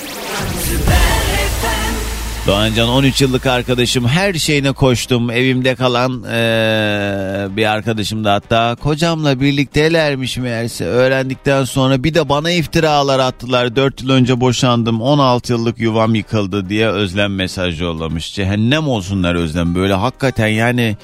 [2.47, 5.31] Doğancan 13 yıllık arkadaşım her şeyine koştum.
[5.31, 10.85] Evimde kalan eee, bir arkadaşım da hatta kocamla birliktelermiş meğerse.
[10.85, 13.75] Öğrendikten sonra bir de bana iftiralar attılar.
[13.75, 18.33] 4 yıl önce boşandım 16 yıllık yuvam yıkıldı diye Özlem mesaj yollamış.
[18.33, 20.97] Cehennem olsunlar Özlem böyle hakikaten yani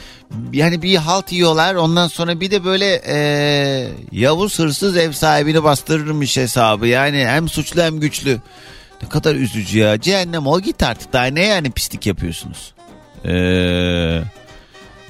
[0.54, 6.38] yani bir halt yiyorlar ondan sonra bir de böyle eee, Yavuz hırsız ev sahibini bastırırmış
[6.38, 6.88] hesabı.
[6.88, 8.40] Yani hem suçlu hem güçlü.
[9.04, 10.02] Ne kadar üzücü ya.
[10.02, 11.14] Cehennem ol git artık.
[11.14, 12.74] Daha ne yani pislik yapıyorsunuz?
[13.26, 14.22] Ee,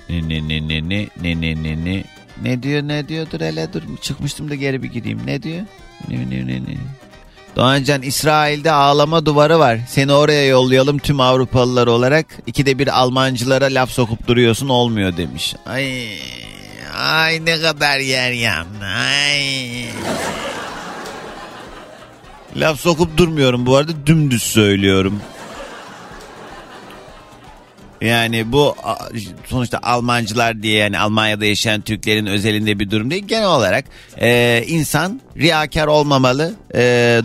[0.09, 2.03] ne ne ne ne ne ne ne ne ne?
[2.41, 5.19] Ne diyor ne diyor dur hele dur çıkmıştım da geri bir gideyim.
[5.25, 5.61] Ne diyor?
[6.09, 6.77] Ne ne ne ne?
[7.55, 9.79] Doğancan İsrail'de ağlama duvarı var.
[9.89, 12.25] Seni oraya yollayalım tüm Avrupalılar olarak.
[12.47, 15.55] İkide bir Almancılara laf sokup duruyorsun olmuyor demiş.
[15.65, 16.07] Ay
[16.97, 19.85] ay ne kadar yer yandı ay
[22.55, 25.21] Laf sokup durmuyorum bu arada dümdüz söylüyorum.
[28.01, 28.75] Yani bu
[29.45, 33.27] sonuçta Almancılar diye yani Almanya'da yaşayan Türklerin özelinde bir durum değil.
[33.27, 33.85] Genel olarak
[34.21, 36.79] e, insan riyakar olmamalı, e,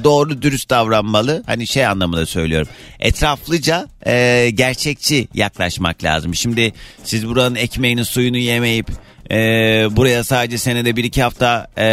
[0.05, 1.43] doğru dürüst davranmalı.
[1.47, 2.69] Hani şey anlamında söylüyorum.
[3.01, 6.35] Etraflıca e, gerçekçi yaklaşmak lazım.
[6.35, 6.73] Şimdi
[7.05, 8.87] siz buranın ekmeğini suyunu yemeyip
[9.31, 11.85] ee, buraya sadece senede bir iki hafta e,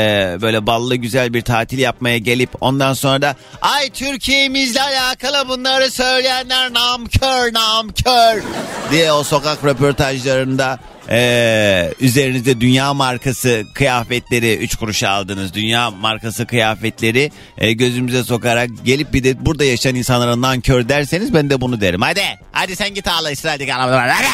[0.41, 6.73] böyle ballı güzel bir tatil yapmaya gelip ondan sonra da ay Türkiye'mizle alakalı bunları söyleyenler
[6.73, 8.43] namkör namkör
[8.91, 17.31] diye o sokak röportajlarında e, üzerinizde dünya markası kıyafetleri 3 kuruşa aldınız dünya markası kıyafetleri
[17.57, 22.01] e, gözümüze sokarak gelip bir de burada yaşayan insanlara nankör derseniz ben de bunu derim
[22.01, 22.21] hadi
[22.51, 24.27] hadi sen git ağla İsrail'deki hadi.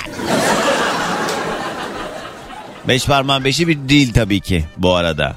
[2.88, 5.36] Beş parmağın beşi bir değil tabii ki bu arada.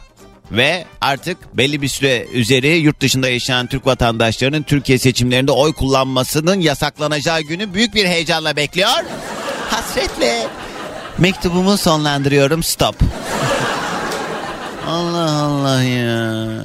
[0.52, 6.60] Ve artık belli bir süre üzeri yurt dışında yaşayan Türk vatandaşlarının Türkiye seçimlerinde oy kullanmasının
[6.60, 9.04] yasaklanacağı günü büyük bir heyecanla bekliyor.
[9.70, 10.46] Hasretle
[11.18, 12.96] mektubumu sonlandırıyorum stop.
[14.88, 16.64] Allah Allah ya.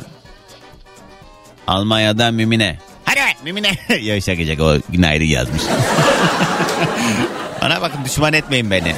[1.67, 2.77] Almanya'dan Mümine.
[3.05, 3.71] Hadi be Mümine.
[4.01, 5.61] ya şakacak o günaydın yazmış.
[7.61, 8.95] Bana bakın düşman etmeyin beni.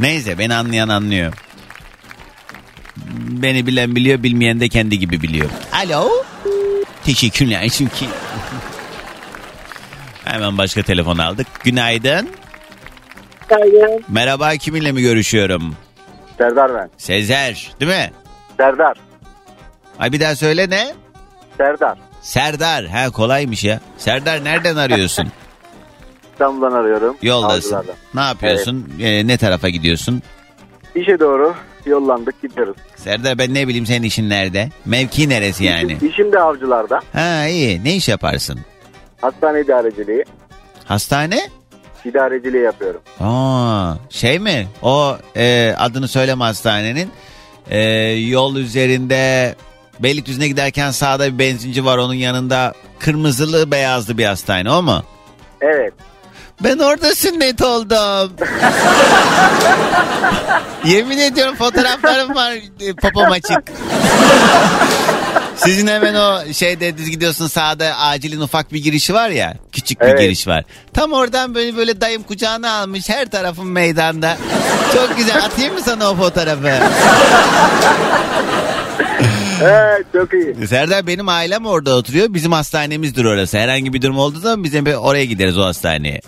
[0.00, 1.32] Neyse beni anlayan anlıyor.
[3.16, 5.50] Beni bilen biliyor bilmeyen de kendi gibi biliyor.
[5.72, 6.08] Alo.
[7.04, 8.06] Teşekkürler çünkü.
[10.24, 11.46] Hemen başka telefon aldık.
[11.64, 12.28] Günaydın.
[13.48, 14.04] Günaydın.
[14.08, 15.76] Merhaba kiminle mi görüşüyorum?
[16.38, 16.90] Serdar ben.
[16.98, 18.12] Sezer değil mi?
[18.56, 18.96] Serdar.
[19.98, 20.92] Ay bir daha söyle ne?
[21.56, 21.98] Serdar.
[22.22, 22.86] Serdar.
[22.86, 23.80] Ha kolaymış ya.
[23.98, 25.32] Serdar nereden arıyorsun?
[26.32, 27.16] İstanbul'dan arıyorum.
[27.22, 27.76] Yoldasın.
[27.76, 27.94] Avcılardan.
[28.14, 28.88] Ne yapıyorsun?
[29.00, 30.22] Ee, ne tarafa gidiyorsun?
[30.94, 31.54] İşe doğru
[31.86, 32.76] yollandık gidiyoruz.
[32.96, 34.68] Serdar ben ne bileyim senin işin nerede?
[34.84, 35.92] Mevki neresi yani?
[35.92, 37.00] İşim, işim de avcılarda.
[37.12, 37.84] Ha iyi.
[37.84, 38.60] Ne iş yaparsın?
[39.20, 40.24] Hastane idareciliği.
[40.84, 41.40] Hastane?
[42.04, 43.00] İdareciliği yapıyorum.
[43.20, 44.66] Aa, şey mi?
[44.82, 47.10] O e, adını söyleme hastanenin.
[47.70, 49.54] E, yol üzerinde
[50.00, 55.02] Beylikdüzü'ne giderken sağda bir benzinci var onun yanında kırmızılı beyazlı bir hastane o mu?
[55.60, 55.94] Evet.
[56.64, 58.32] Ben orada sünnet oldum.
[60.84, 62.54] Yemin ediyorum fotoğraflarım var
[63.02, 63.62] popom açık.
[65.56, 69.54] Sizin hemen o şeyde düz gidiyorsun sağda acilin ufak bir girişi var ya.
[69.72, 70.20] Küçük bir Evet.
[70.20, 70.64] giriş var.
[70.94, 74.36] Tam oradan böyle böyle dayım kucağına almış her tarafım meydanda.
[74.94, 76.72] Çok güzel atayım mı sana o fotoğrafı?
[79.64, 80.66] Evet çok iyi.
[80.68, 82.34] Serdar benim ailem orada oturuyor.
[82.34, 83.58] Bizim hastanemizdir orası.
[83.58, 86.20] Herhangi bir durum olduğu zaman biz oraya gideriz o hastaneye.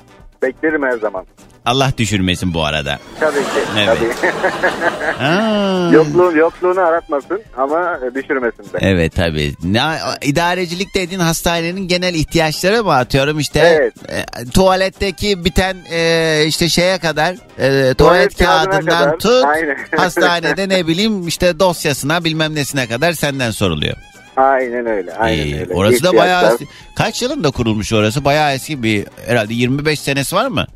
[0.48, 1.26] Beklerim her zaman.
[1.66, 2.98] Allah düşürmesin bu arada.
[3.20, 3.60] Tabii ki.
[3.78, 3.98] Evet.
[3.98, 5.94] Tabii.
[5.94, 8.78] Yokluğun, yokluğunu aratmasın ama düşürmesin de.
[8.80, 9.54] Evet tabii.
[9.64, 9.80] Ne,
[10.22, 13.94] idarecilik dediğin hastanenin genel ihtiyaçları mı atıyorum işte Evet.
[14.08, 19.76] e, tuvaletteki biten e, işte şeye kadar e, tuvalet, Tuvalet kağıdından kadar, tut aynen.
[19.96, 23.96] hastanede ne bileyim işte dosyasına bilmem nesine kadar senden soruluyor.
[24.36, 25.14] Aynen öyle.
[25.14, 25.60] Aynen İyi.
[25.60, 25.74] öyle.
[25.74, 26.58] Orası da İhtiyaçlar- bayağı
[26.96, 28.24] kaç yılında kurulmuş orası?
[28.24, 30.66] Bayağı eski bir herhalde 25 senesi var mı?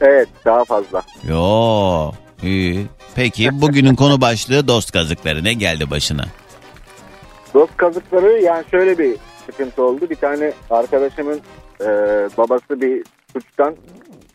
[0.00, 1.02] Evet daha fazla.
[1.28, 2.12] Yo.
[2.42, 2.86] iyi.
[3.14, 6.24] Peki bugünün konu başlığı dost kazıkları ne geldi başına?
[7.54, 10.10] Dost kazıkları yani şöyle bir sıkıntı oldu.
[10.10, 11.40] Bir tane arkadaşımın
[11.80, 11.86] e,
[12.38, 13.76] babası bir suçtan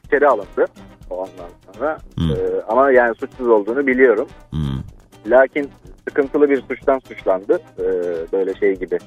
[0.05, 0.65] içeri alındı.
[1.09, 1.97] Ondan sonra.
[2.17, 2.31] Hmm.
[2.31, 2.35] E,
[2.67, 4.27] ama yani suçsuz olduğunu biliyorum.
[4.49, 4.79] Hmm.
[5.27, 5.69] Lakin
[6.09, 7.59] sıkıntılı bir suçtan suçlandı.
[7.79, 7.83] E,
[8.33, 8.97] böyle şey gibi.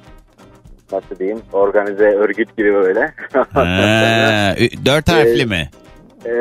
[0.93, 1.43] Nasıl diyeyim?
[1.53, 3.01] Organize örgüt gibi böyle.
[4.61, 5.69] Ü- dört harfli Ee, mi?
[6.25, 6.33] E,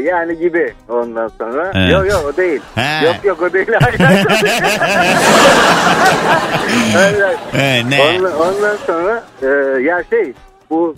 [0.00, 1.74] yani gibi ondan sonra.
[1.74, 1.92] He.
[1.92, 2.60] Yok yok o değil.
[2.74, 3.06] He.
[3.06, 3.68] Yok yok o değil.
[7.54, 8.02] Ee, ne?
[8.02, 9.46] Ondan, ondan sonra e,
[9.82, 10.32] ya şey
[10.70, 10.94] bu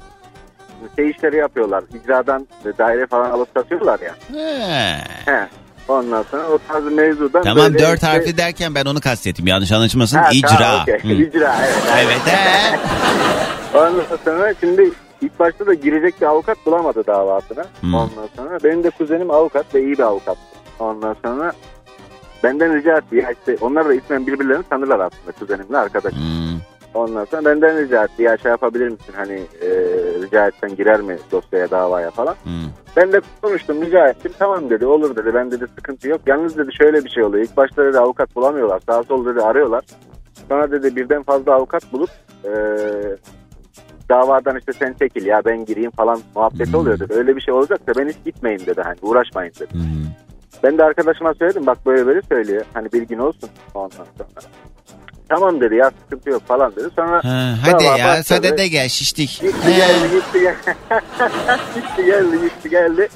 [0.97, 1.85] şey işleri yapıyorlar.
[2.03, 2.47] İcradan
[2.79, 4.13] daire falan alıp satıyorlar ya.
[4.33, 4.97] Ha.
[5.33, 5.49] He.
[5.89, 9.47] Ondan sonra o tarz mevzudan Tamam böyle dört işte- harfli derken ben onu kastettim.
[9.47, 10.19] Yanlış anlaşılmasın.
[10.19, 10.49] Ha, İcra.
[10.49, 10.99] tamam, okey.
[11.03, 11.09] Hı.
[11.23, 11.83] İcra evet.
[12.05, 12.21] Evet.
[12.27, 12.79] he.
[13.79, 14.91] Ondan sonra şimdi
[15.21, 17.65] ilk başta da girecek bir avukat bulamadı davasına.
[17.81, 17.95] Hmm.
[17.95, 20.37] Ondan sonra benim de kuzenim avukat ve iyi bir avukat.
[20.79, 21.53] Ondan sonra
[22.45, 23.17] benden rica etti.
[23.17, 26.13] Ya işte onlar da ismen birbirlerini tanırlar aslında kuzenimle arkadaş.
[26.15, 26.61] Hmm.
[26.95, 28.23] Ondan sonra benden rica etti.
[28.23, 29.69] Ya şey yapabilir misin hani e,
[30.23, 32.35] rica etsen girer mi dosyaya davaya falan.
[32.45, 32.53] Hmm.
[32.97, 34.33] Ben de konuştum rica ettim.
[34.39, 35.35] Tamam dedi olur dedi.
[35.35, 36.21] Ben dedi sıkıntı yok.
[36.27, 37.45] Yalnız dedi şöyle bir şey oluyor.
[37.45, 38.81] İlk başta dedi avukat bulamıyorlar.
[38.89, 39.85] Sağ sol dedi arıyorlar.
[40.49, 42.11] Sonra dedi birden fazla avukat bulup
[42.45, 42.51] e,
[44.09, 46.81] davadan işte sen çekil ya ben gireyim falan muhabbeti Hmm.
[46.81, 47.15] oluyor dedi.
[47.15, 48.81] Öyle bir şey olacaksa ben hiç gitmeyin dedi.
[48.83, 49.73] Hani uğraşmayın dedi.
[49.73, 49.83] Hmm.
[50.63, 52.65] Ben de arkadaşıma söyledim bak böyle böyle söylüyor.
[52.75, 54.07] Hani bilgin olsun ondan sonra.
[55.33, 56.89] Tamam dedi ya sıkıntı yok falan dedi.
[56.97, 59.41] Sonra Ha, hadi ya sadede gel şiştik.
[59.43, 59.77] Gitti He.
[59.77, 60.77] geldi gitti geldi.
[61.75, 63.09] gitti geldi gitti geldi.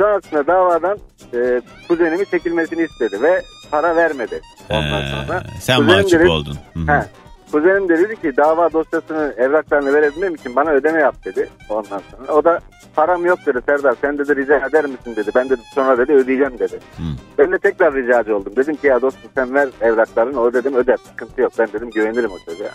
[0.00, 0.98] Sonrasında davadan
[1.34, 4.40] e, kuzenimi çekilmesini istedi ve para vermedi.
[4.70, 5.42] Ondan Ha, sonra.
[5.60, 6.58] sen kuzenim mahcup dedi- oldun.
[6.74, 6.92] Hı hı.
[6.98, 7.04] He.
[7.52, 11.48] Kuzenim de dedi ki dava dosyasını evraklarını verebilmem için bana ödeme yap dedi.
[11.70, 12.60] Ondan sonra o da
[12.94, 15.30] param yok dedi Serdar sen dedi rica eder misin dedi.
[15.34, 16.76] Ben dedi sonra dedi ödeyeceğim dedi.
[16.76, 17.02] Hı.
[17.38, 18.56] Ben de tekrar ricacı oldum.
[18.56, 21.52] Dedim ki ya dostum sen ver evraklarını o dedim öder sıkıntı yok.
[21.58, 22.70] Ben dedim güvenirim o çocuğa.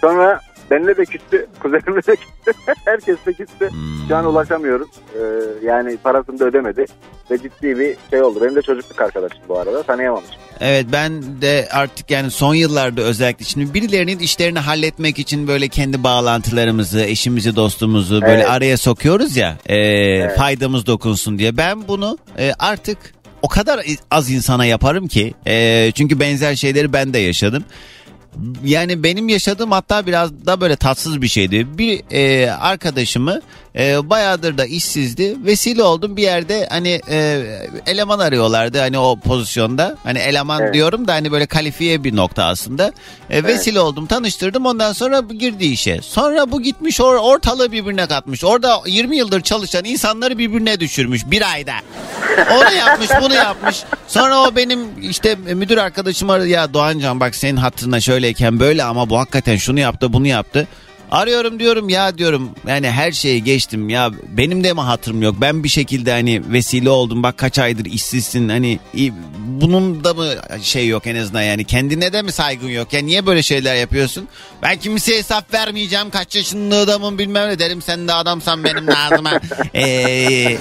[0.00, 0.40] Sonra
[0.72, 1.46] benimle de küstü.
[1.60, 2.52] Kuzenimle de küstü.
[2.84, 3.70] Herkes de küstü.
[3.70, 4.08] Hmm.
[4.08, 4.88] Şu an ulaşamıyoruz.
[5.14, 5.20] Ee,
[5.66, 6.84] yani parasını da ödemedi.
[7.30, 8.38] Ve ciddi bir şey oldu.
[8.42, 9.82] Benim de çocukluk arkadaşım bu arada.
[9.82, 10.34] Tanıyamamışım.
[10.60, 16.04] Evet ben de artık yani son yıllarda özellikle şimdi birilerinin işlerini halletmek için böyle kendi
[16.04, 18.50] bağlantılarımızı, eşimizi, dostumuzu böyle Evet.
[18.50, 21.56] araya sokuyoruz ya e, faydamız dokunsun diye.
[21.56, 22.98] Ben bunu e, artık
[23.42, 23.80] o kadar
[24.10, 27.64] az insana yaparım ki e, çünkü benzer şeyleri ben de yaşadım.
[28.64, 31.78] Yani benim yaşadığım hatta biraz da böyle tatsız bir şeydi.
[31.78, 33.40] Bir e, arkadaşımı
[33.78, 35.36] E, bayağıdır da işsizdi.
[35.44, 37.42] Vesile oldum bir yerde hani e,
[37.86, 39.96] eleman arıyorlardı hani o pozisyonda.
[40.04, 40.74] Hani eleman Evet.
[40.74, 42.92] diyorum da hani böyle kalifiye bir nokta aslında.
[43.30, 46.00] E, vesile oldum tanıştırdım ondan sonra girdi işe.
[46.02, 48.44] Sonra bu gitmiş or- ortalığı birbirine katmış.
[48.44, 51.74] Orada 20 yıldır çalışan insanları birbirine düşürmüş bir ayda.
[52.52, 53.82] Onu yapmış bunu yapmış.
[54.08, 54.80] Sonra o benim
[55.10, 60.12] işte müdür arkadaşım ya Doğancan bak senin hatırına şöyleyken böyle ama bu hakikaten şunu yaptı
[60.12, 60.68] bunu yaptı.
[61.12, 65.64] Arıyorum diyorum ya diyorum yani her şeyi geçtim ya benim de mi hatırım yok ben
[65.64, 68.78] bir şekilde hani vesile oldum bak kaç aydır işsizsin hani
[69.38, 70.26] bunun da mı
[70.62, 74.28] şey yok en azından yani kendine de mi saygın yok ya niye böyle şeyler yapıyorsun
[74.62, 79.32] ben kimseye hesap vermeyeceğim kaç yaşında adamım bilmem ne derim sen de adamsan benim ağzıma
[79.74, 79.82] Ee,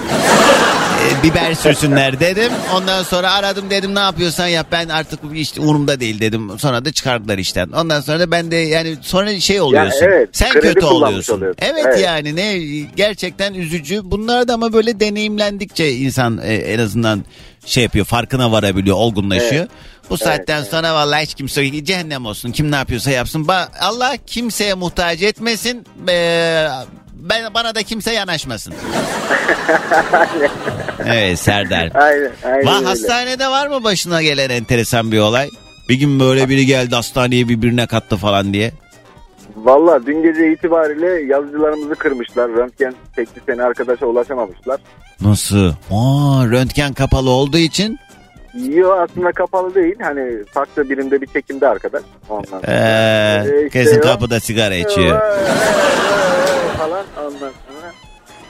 [1.02, 2.52] e, biber sürsünler dedim.
[2.76, 6.60] Ondan sonra aradım dedim ne yapıyorsan yap ben artık bu işte umurumda değil dedim.
[6.60, 7.70] Sonra da çıkardılar işten.
[7.70, 10.06] Ondan sonra da ben de yani sonra şey oluyorsun.
[10.06, 11.38] evet, sen kredi kötü oluyorsun.
[11.38, 11.58] oluyorsun.
[11.62, 12.00] Evet, Evet.
[12.06, 12.58] yani ne
[12.96, 14.02] gerçekten üzücü.
[14.04, 17.26] Bunlar da ama böyle deneyimlendikçe insan e, en azından
[17.66, 19.68] şey yapıyor farkına varabiliyor olgunlaşıyor.
[20.10, 22.52] Bu saatten sonra vallahi hiç kimse cehennem olsun.
[22.52, 23.46] Kim ne yapıyorsa yapsın.
[23.46, 25.86] Ba- Allah kimseye muhtaç etmesin.
[26.10, 26.68] Ee,
[27.14, 28.74] ben bana da kimse yanaşmasın.
[31.06, 31.90] evet Serdar.
[31.96, 32.32] Aynen.
[32.46, 35.50] aynen Va hastanede var mı başına gelen enteresan bir olay?
[35.90, 38.72] Bir gün böyle biri geldi hastaneye birbirine kattı falan diye.
[39.56, 42.52] Valla dün gece itibariyle yazıcılarımızı kırmışlar.
[42.52, 44.80] Röntgen teknisyeni arkadaşa ulaşamamışlar.
[45.22, 45.70] Nasıl?
[45.92, 48.00] Aa, röntgen kapalı olduğu için
[48.70, 49.96] Yo aslında kapalı değil.
[50.02, 52.02] Hani farklı birimde bir çekimde arkadaş.
[52.30, 55.22] Ondan ee, Ee, işte kesin o- kapıda sigara içiyor.
[56.78, 57.92] falan ondan sonra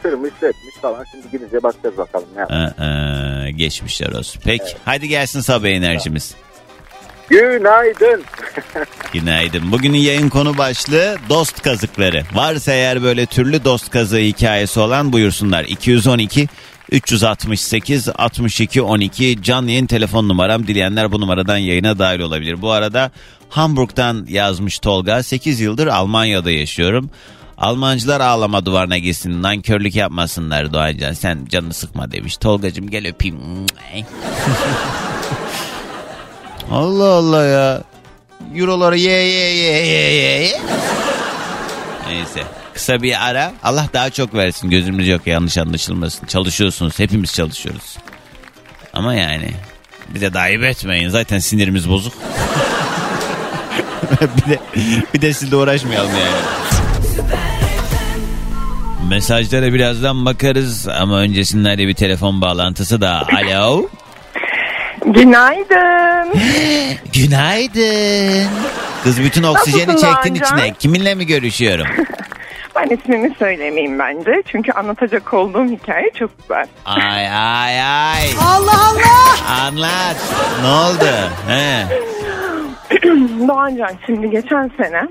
[0.03, 1.03] kırmış etmiş falan.
[1.11, 2.79] Şimdi gidince bakacağız bakalım ne yapacak.
[2.79, 4.41] Aa, geçmişler olsun.
[4.45, 6.35] Peki hadi gelsin sabah enerjimiz.
[7.31, 8.23] Günaydın.
[9.13, 9.71] Günaydın.
[9.71, 12.23] Bugünün yayın konu başlığı dost kazıkları.
[12.33, 15.63] Varsa eğer böyle türlü dost kazığı hikayesi olan buyursunlar.
[15.63, 16.47] 212
[16.91, 20.67] 368 62 12 canlı yayın telefon numaram.
[20.67, 22.61] Dileyenler bu numaradan yayına dahil olabilir.
[22.61, 23.11] Bu arada
[23.49, 25.23] Hamburg'dan yazmış Tolga.
[25.23, 27.09] 8 yıldır Almanya'da yaşıyorum.
[27.57, 29.43] Almancılar ağlama duvarına gitsin.
[29.43, 31.13] Nankörlük yapmasınlar Doğancan.
[31.13, 32.37] Sen canını sıkma demiş.
[32.37, 33.37] Tolgacım gel öpeyim.
[36.71, 37.81] Allah Allah ya.
[38.55, 40.43] Euroları ye ye ye ye ye.
[40.43, 40.59] ye.
[42.07, 42.43] Neyse.
[42.73, 43.53] Kısa bir ara.
[43.63, 44.69] Allah daha çok versin.
[44.69, 46.25] Gözümüz yok yanlış anlaşılmasın.
[46.25, 46.99] Çalışıyorsunuz.
[46.99, 47.97] Hepimiz çalışıyoruz.
[48.93, 49.51] Ama yani
[50.09, 51.09] bize de ayıp etmeyin.
[51.09, 52.13] Zaten sinirimiz bozuk.
[54.37, 54.59] bir de
[55.13, 56.41] bir de sizle uğraşmayalım yani.
[59.09, 63.27] Mesajlara birazdan bakarız ama öncesinde bir telefon bağlantısı da.
[63.37, 63.89] Alo.
[65.05, 66.33] Günaydın.
[67.13, 68.47] Günaydın.
[69.03, 70.59] Kız bütün oksijeni Nasılsın çektin Doğancan?
[70.59, 70.73] içine.
[70.79, 71.87] Kiminle mi görüşüyorum?
[72.75, 74.43] Ben ismimi söylemeyeyim bence.
[74.47, 76.65] Çünkü anlatacak olduğum hikaye çok güzel.
[76.85, 78.29] Ay ay ay.
[78.47, 79.61] Allah Allah.
[79.61, 80.15] Anlat.
[80.61, 81.29] Ne oldu?
[81.47, 81.85] He.
[83.47, 85.01] Doğancan şimdi geçen sene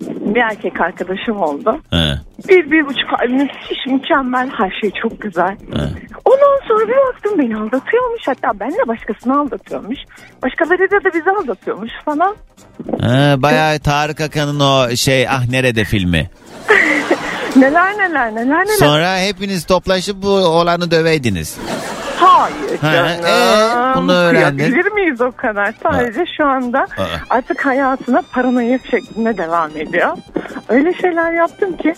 [0.00, 1.80] bir erkek arkadaşım oldu.
[1.90, 2.18] He.
[2.48, 5.50] Bir, bir buçuk ay müthiş, mükemmel, her şey çok güzel.
[5.50, 5.82] He.
[6.24, 8.22] Ondan sonra bir baktım beni aldatıyormuş.
[8.26, 9.98] Hatta benle başkasını aldatıyormuş.
[10.42, 12.36] Başkalarıyla da bizi aldatıyormuş falan.
[13.00, 16.30] He, bayağı Tarık Akan'ın o şey ah nerede filmi.
[17.56, 18.76] Neler neler neler neler.
[18.78, 21.58] Sonra hepiniz toplaşıp bu olanı döveydiniz.
[22.20, 23.26] Hayır Ha, canım.
[23.26, 24.64] ee, bunu öğrendin.
[24.64, 25.74] Kıyabilir miyiz o kadar?
[25.82, 27.04] Sadece şu anda Aa.
[27.30, 30.16] artık hayatına paranoyak şeklinde devam ediyor.
[30.68, 31.94] Öyle şeyler yaptım ki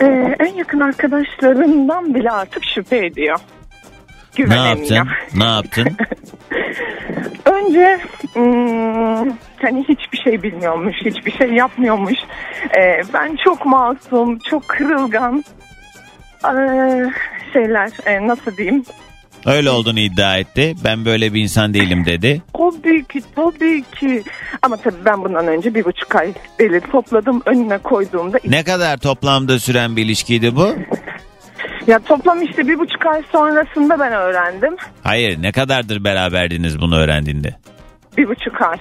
[0.00, 0.06] e,
[0.40, 3.38] en yakın arkadaşlarından bile artık şüphe ediyor.
[4.38, 4.90] Ne Güvenemiyor.
[4.96, 5.08] yaptın?
[5.40, 5.88] Ne yaptın?
[7.44, 7.98] Önce
[8.32, 9.30] hmm,
[9.62, 12.14] hani hiçbir şey bilmiyormuş, hiçbir şey yapmıyormuş.
[12.78, 15.44] E, ben çok masum, çok kırılgan
[16.44, 16.54] e,
[17.52, 18.84] şeyler e, nasıl diyeyim
[19.46, 20.74] Öyle olduğunu iddia etti.
[20.84, 22.42] Ben böyle bir insan değilim dedi.
[22.58, 24.22] Tabii ki tabii ki.
[24.62, 27.42] Ama tabii ben bundan önce bir buçuk ay delil topladım.
[27.46, 30.74] Önüne koyduğumda Ne kadar toplamda süren bir ilişkiydi bu?
[31.86, 34.76] ya toplam işte bir buçuk ay sonrasında ben öğrendim.
[35.02, 37.54] Hayır ne kadardır beraberdiniz bunu öğrendiğinde?
[38.16, 38.78] Bir buçuk ay.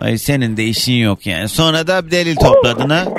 [0.00, 1.48] Ay senin de işin yok yani.
[1.48, 3.04] Sonra da delil topladın ha.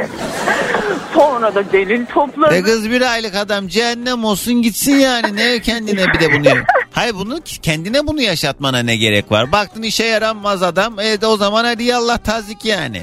[1.23, 2.55] Sonra da delil topladım.
[2.55, 5.35] E kız bir aylık adam cehennem olsun gitsin yani.
[5.35, 6.63] Ne kendine bir de bunu...
[6.91, 9.51] Hayır bunu kendine bunu yaşatmana ne gerek var?
[9.51, 10.99] Baktın işe yaramaz adam.
[10.99, 13.01] E de o zaman hadi yallah tazik yani.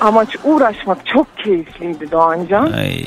[0.00, 2.72] Ama uğraşmak çok keyifliydi Doğancan.
[2.72, 3.04] Ay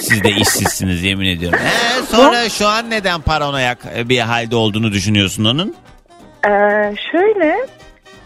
[0.00, 1.58] siz de işsizsiniz yemin ediyorum.
[1.58, 5.74] E, sonra şu an neden paranoyak bir halde olduğunu düşünüyorsun onun?
[6.46, 6.50] Ee,
[7.12, 7.66] şöyle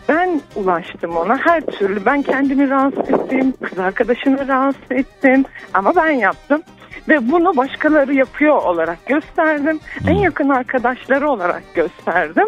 [0.09, 2.04] Ben ulaştım ona her türlü.
[2.04, 5.44] Ben kendimi rahatsız ettim, kız arkadaşını rahatsız ettim
[5.74, 6.62] ama ben yaptım.
[7.09, 9.80] Ve bunu başkaları yapıyor olarak gösterdim.
[10.09, 12.46] En yakın arkadaşları olarak gösterdim.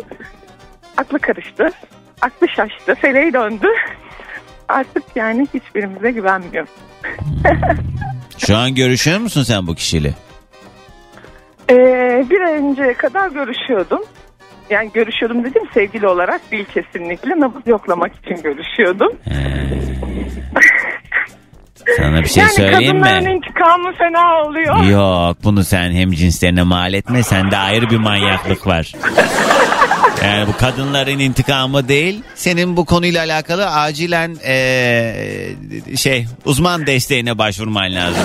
[0.97, 1.71] Aklı karıştı,
[2.21, 3.69] aklı şaştı, feleği döndü.
[4.69, 6.67] Artık yani hiçbirimize güvenmiyor.
[8.39, 10.15] Şu an görüşüyor musun sen bu kişiyle?
[11.71, 14.01] Ee, bir ay önceye kadar görüşüyordum.
[14.71, 17.41] Yani görüşüyordum dedim sevgili olarak değil kesinlikle.
[17.41, 19.13] Nabız yoklamak için görüşüyordum.
[21.97, 23.33] Sana bir şey yani söyleyeyim kadınların mi?
[23.33, 24.83] intikamı fena oluyor.
[24.85, 28.93] Yok bunu sen hem cinslerine mal etme sende ayrı bir manyaklık var.
[30.25, 32.23] Yani bu kadınların intikamı değil.
[32.35, 35.55] Senin bu konuyla alakalı acilen eee,
[35.97, 38.23] şey uzman desteğine başvurman lazım.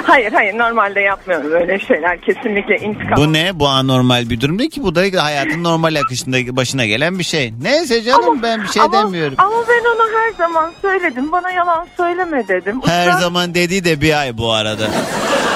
[0.06, 3.16] Hayır hayır normalde yapmıyorum öyle şeyler kesinlikle intikam.
[3.16, 3.50] Bu ne?
[3.54, 4.82] Bu anormal bir durum değil ki.
[4.82, 7.54] Bu da hayatın normal akışında başına gelen bir şey.
[7.62, 9.34] Neyse canım ben bir şey ama, demiyorum.
[9.38, 11.32] Ama ben ona her zaman söyledim.
[11.32, 12.80] Bana yalan söyleme dedim.
[12.86, 14.86] Her zaman dediği de bir ay bu arada.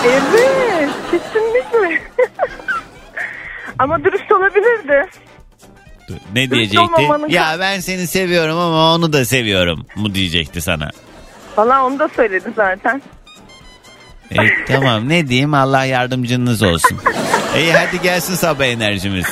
[0.04, 2.02] Evet kesinlikle.
[3.78, 5.06] ama dürüst olabilirdi.
[6.34, 7.02] Ne diyecekti?
[7.28, 10.90] Ya ben seni seviyorum ama onu da seviyorum mu diyecekti sana.
[11.56, 13.02] Valla onu da söyledi zaten.
[14.30, 16.98] E, tamam ne diyeyim Allah yardımcınız olsun.
[17.58, 19.26] İyi hadi gelsin sabah enerjimiz.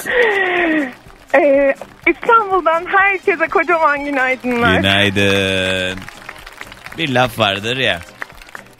[1.34, 1.74] Ee,
[2.08, 4.76] İstanbul'dan herkese kocaman günaydınlar.
[4.76, 5.98] Günaydın.
[6.98, 8.00] Bir laf vardır ya.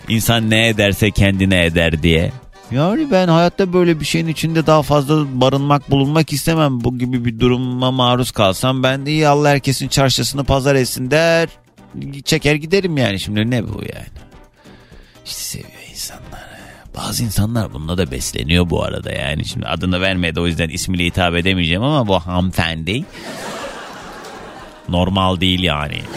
[0.08, 2.32] İnsan ne ederse kendine eder diye.
[2.70, 6.84] Yani ben hayatta böyle bir şeyin içinde daha fazla barınmak bulunmak istemem.
[6.84, 11.48] Bu gibi bir duruma maruz kalsam ben de iyi Allah herkesin çarşısını pazar etsin der.
[12.24, 14.06] Çeker giderim yani şimdi ne bu yani.
[15.24, 15.82] İşte seviyor.
[16.97, 19.45] Bazı insanlar bununla da besleniyor bu arada yani.
[19.45, 23.05] Şimdi adını vermedi o yüzden ismiyle hitap edemeyeceğim ama bu hanımefendi
[24.88, 26.03] normal değil yani.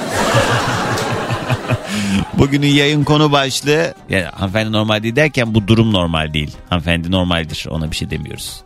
[2.34, 6.52] Bugünün yayın konu başlığı yani hanımefendi normal değil derken bu durum normal değil.
[6.70, 8.62] Hanımefendi normaldir ona bir şey demiyoruz.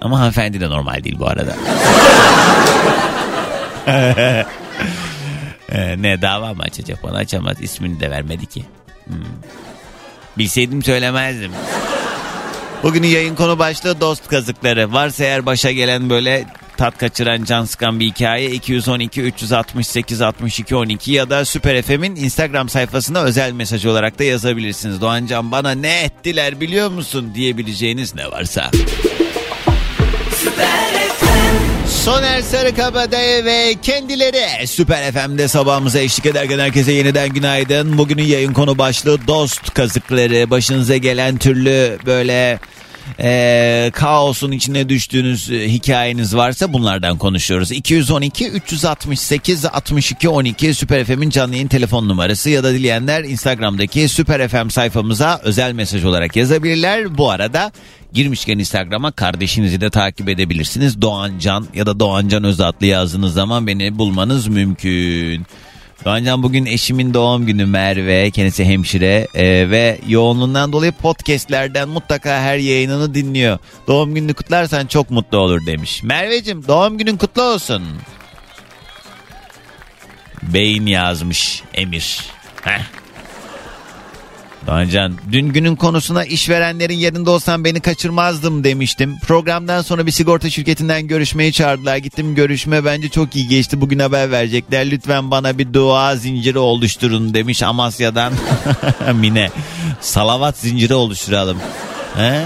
[0.00, 1.56] Ama hanımefendi de normal değil bu arada.
[5.72, 8.64] Ee, ne dava mı açacak bana açamaz ismini de vermedi ki.
[9.04, 9.14] Hmm.
[10.38, 11.52] Bilseydim söylemezdim.
[12.82, 14.92] Bugünün yayın konu başlığı dost kazıkları.
[14.92, 21.12] Varsa eğer başa gelen böyle tat kaçıran can sıkan bir hikaye 212 368 62 12
[21.12, 25.00] ya da Süper FM'in Instagram sayfasına özel mesaj olarak da yazabilirsiniz.
[25.00, 28.70] Doğancan bana ne ettiler biliyor musun diyebileceğiniz ne varsa.
[32.08, 37.98] Soner Sarıkabadayı ve kendileri Süper FM'de sabahımıza eşlik ederken herkese yeniden günaydın.
[37.98, 40.50] Bugünün yayın konu başlığı dost kazıkları.
[40.50, 42.58] Başınıza gelen türlü böyle
[43.20, 47.72] e, kaosun içine düştüğünüz e, hikayeniz varsa bunlardan konuşuyoruz.
[47.72, 54.48] 212 368 62 12 Süper FM'in canlı yayın telefon numarası ya da dileyenler Instagram'daki Süper
[54.48, 57.18] FM sayfamıza özel mesaj olarak yazabilirler.
[57.18, 57.72] Bu arada
[58.12, 61.02] girmişken Instagram'a kardeşinizi de takip edebilirsiniz.
[61.02, 65.46] Doğancan ya da Doğancan Özatlı yazdığınız zaman beni bulmanız mümkün.
[66.04, 68.30] Doğancan bugün eşimin doğum günü Merve.
[68.30, 73.58] Kendisi hemşire e, ve yoğunluğundan dolayı podcastlerden mutlaka her yayınını dinliyor.
[73.86, 76.02] Doğum gününü kutlarsan çok mutlu olur demiş.
[76.02, 77.82] Merveciğim doğum günün kutlu olsun.
[80.42, 82.20] Beyin yazmış Emir.
[82.62, 82.97] Heh.
[84.68, 89.18] Doğancan dün günün konusuna işverenlerin yerinde olsam beni kaçırmazdım demiştim.
[89.18, 91.96] Programdan sonra bir sigorta şirketinden görüşmeyi çağırdılar.
[91.96, 93.80] Gittim görüşme bence çok iyi geçti.
[93.80, 94.90] Bugün haber verecekler.
[94.90, 98.32] Lütfen bana bir dua zinciri oluşturun demiş Amasya'dan
[99.14, 99.50] Mine.
[100.00, 101.58] Salavat zinciri oluşturalım.
[102.16, 102.42] He?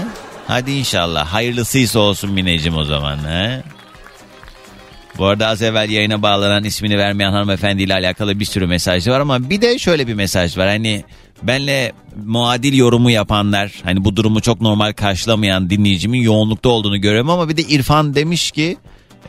[0.47, 1.27] Hadi inşallah.
[1.27, 3.17] Hayırlısıysa olsun Mineciğim o zaman.
[3.17, 3.63] He?
[5.17, 9.49] Bu arada az evvel yayına bağlanan ismini vermeyen hanımefendiyle alakalı bir sürü mesaj var ama
[9.49, 10.67] bir de şöyle bir mesaj var.
[10.67, 11.03] Hani
[11.47, 11.91] benle
[12.25, 17.57] muadil yorumu yapanlar hani bu durumu çok normal karşılamayan dinleyicimin yoğunlukta olduğunu görüyorum ama bir
[17.57, 18.77] de İrfan demiş ki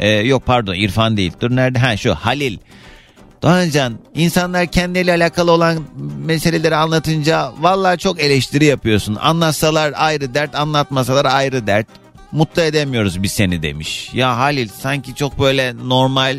[0.01, 2.59] e, yok pardon İrfan değil dur nerede ha şu Halil
[3.45, 5.85] Doğancan insanlar kendiyle alakalı olan
[6.25, 9.15] meseleleri anlatınca vallahi çok eleştiri yapıyorsun.
[9.15, 11.87] Anlatsalar ayrı dert anlatmasalar ayrı dert.
[12.33, 14.11] Mutlu edemiyoruz biz seni demiş.
[14.12, 16.37] Ya Halil sanki çok böyle normal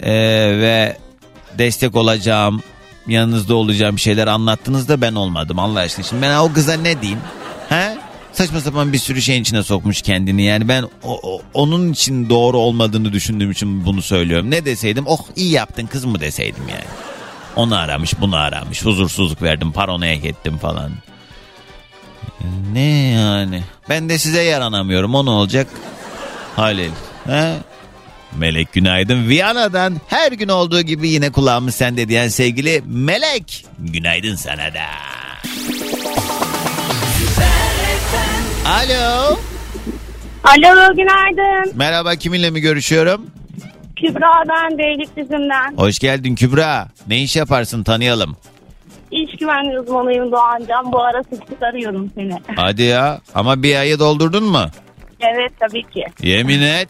[0.00, 0.12] e,
[0.60, 0.96] ve
[1.58, 2.62] destek olacağım
[3.06, 6.04] yanınızda olacağım şeyler anlattınız da ben olmadım Allah aşkına.
[6.06, 7.20] Şimdi ben o kıza ne diyeyim?
[7.68, 7.98] He?
[8.32, 10.42] Saçma sapan bir sürü şeyin içine sokmuş kendini.
[10.42, 10.88] Yani ben o,
[11.22, 14.50] o- onun için doğru olmadığını düşündüğüm için bunu söylüyorum.
[14.50, 15.04] Ne deseydim?
[15.06, 16.84] Oh iyi yaptın kız mı deseydim yani.
[17.56, 18.84] Onu aramış bunu aramış.
[18.84, 20.90] Huzursuzluk verdim paranoya ettim falan.
[22.72, 23.62] Ne yani?
[23.88, 25.14] Ben de size yaranamıyorum.
[25.14, 25.66] O ne olacak?
[26.56, 26.90] Halil.
[27.26, 27.54] He?
[28.38, 29.28] Melek günaydın.
[29.28, 33.66] Viyana'dan her gün olduğu gibi yine kulağımız sende diyen sevgili Melek.
[33.78, 34.86] Günaydın sana da.
[38.66, 39.36] Alo.
[40.44, 41.72] Alo günaydın.
[41.78, 43.26] Merhaba kiminle mi görüşüyorum?
[43.96, 45.76] Kübra ben Beylikdüzü'nden.
[45.76, 46.88] Hoş geldin Kübra.
[47.08, 48.36] Ne iş yaparsın tanıyalım.
[49.10, 50.92] İş güvenliği uzmanıyım Doğancan.
[50.92, 52.34] Bu ara sık sık arıyorum seni.
[52.56, 54.66] Hadi ya ama bir ayı doldurdun mu?
[55.20, 56.04] evet tabii ki.
[56.22, 56.88] Yemin et.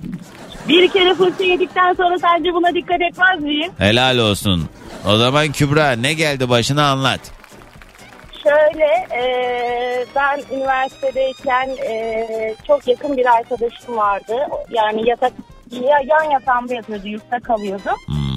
[0.68, 3.72] Bir kere fırça yedikten sonra sence buna dikkat etmez miyim?
[3.78, 4.68] Helal olsun.
[5.06, 7.20] O zaman Kübra ne geldi başına anlat.
[8.42, 8.84] Şöyle
[9.22, 9.24] e,
[10.16, 14.36] ben üniversitedeyken e, çok yakın bir arkadaşım vardı.
[14.70, 15.32] Yani yatak
[15.70, 17.90] ya, yan yatağımda yatıyordu, yurtta kalıyordu.
[18.06, 18.30] Hmm.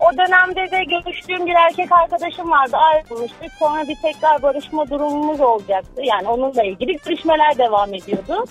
[0.00, 3.52] O dönemde de görüştüğüm bir erkek arkadaşım vardı ayrılmıştık.
[3.58, 6.02] Sonra bir tekrar barışma durumumuz olacaktı.
[6.04, 8.44] Yani onunla ilgili görüşmeler devam ediyordu.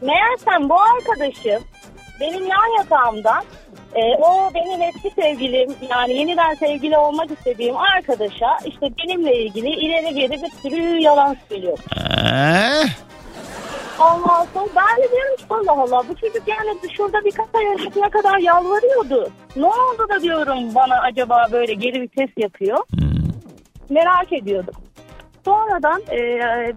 [0.00, 1.62] Meğersem bu arkadaşım
[2.20, 3.44] benim yan yatağımdan
[3.94, 10.14] e, o benim eski sevgilim yani yeniden sevgili olmak istediğim arkadaşa işte benimle ilgili ileri
[10.14, 11.78] geri bir sürü yalan söylüyor.
[11.96, 12.82] Ee,
[14.00, 18.10] Ondan sonra ben de diyorum ki Allah Allah bu çocuk yani şurada birkaç ay öncesine
[18.10, 19.30] kadar yalvarıyordu.
[19.56, 22.78] Ne oldu da diyorum bana acaba böyle geri vites yapıyor.
[22.90, 23.10] hmm.
[23.90, 24.74] Merak ediyordum.
[25.44, 26.20] Sonradan e,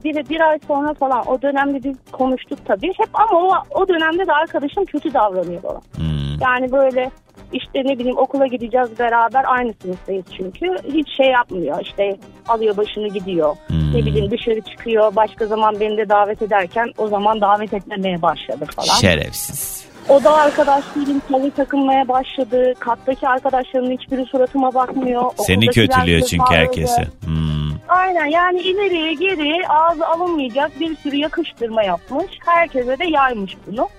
[0.03, 2.91] bir, bir ay sonra falan o dönemde biz konuştuk tabii.
[2.97, 5.81] Hep ama o, o dönemde de arkadaşım kötü davranıyor bana.
[5.95, 6.41] Hmm.
[6.41, 7.11] Yani böyle
[7.53, 10.75] işte ne bileyim okula gideceğiz beraber aynı sınıftayız çünkü.
[10.93, 13.55] Hiç şey yapmıyor işte alıyor başını gidiyor.
[13.67, 13.93] Hmm.
[13.93, 18.65] Ne bileyim dışarı çıkıyor başka zaman beni de davet ederken o zaman davet etmemeye başladı
[18.75, 18.87] falan.
[18.87, 19.83] Şerefsiz.
[20.09, 22.73] O da arkadaşlarım tavır takılmaya başladı.
[22.79, 25.31] Kattaki arkadaşlarımın hiçbiri suratıma bakmıyor.
[25.37, 27.01] Seni kötülüyor çünkü herkesi.
[27.25, 27.52] Hmm.
[27.87, 32.31] Aynen yani ileriye geri ağzı alınmayacak bir sürü yakıştırma yapmış.
[32.45, 33.89] Herkese de yaymış bunu.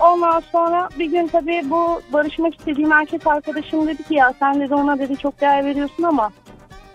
[0.00, 4.74] Ondan sonra bir gün tabii bu barışmak istediğim erkek arkadaşım dedi ki ya sen dedi
[4.74, 6.32] ona dedi çok değer veriyorsun ama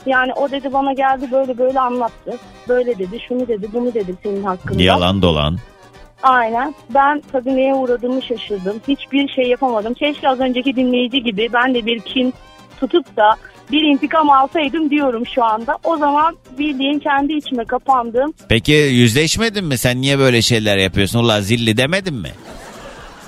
[0.06, 2.38] yani o dedi bana geldi böyle böyle anlattı.
[2.68, 4.84] Böyle dedi şunu dedi bunu dedi senin hakkında.
[4.84, 5.58] Yalan dolan.
[6.24, 6.76] Aynen.
[6.90, 8.82] Ben tabii neye uğradığımı şaşırdım.
[8.88, 9.94] Hiçbir şey yapamadım.
[9.94, 12.34] Keşke az önceki dinleyici gibi ben de bir kin
[12.80, 13.36] tutup da
[13.72, 15.78] bir intikam alsaydım diyorum şu anda.
[15.84, 18.34] O zaman bildiğin kendi içime kapandım.
[18.50, 19.78] Peki yüzleşmedin mi?
[19.78, 21.20] Sen niye böyle şeyler yapıyorsun?
[21.20, 22.30] Ulan zilli demedin mi?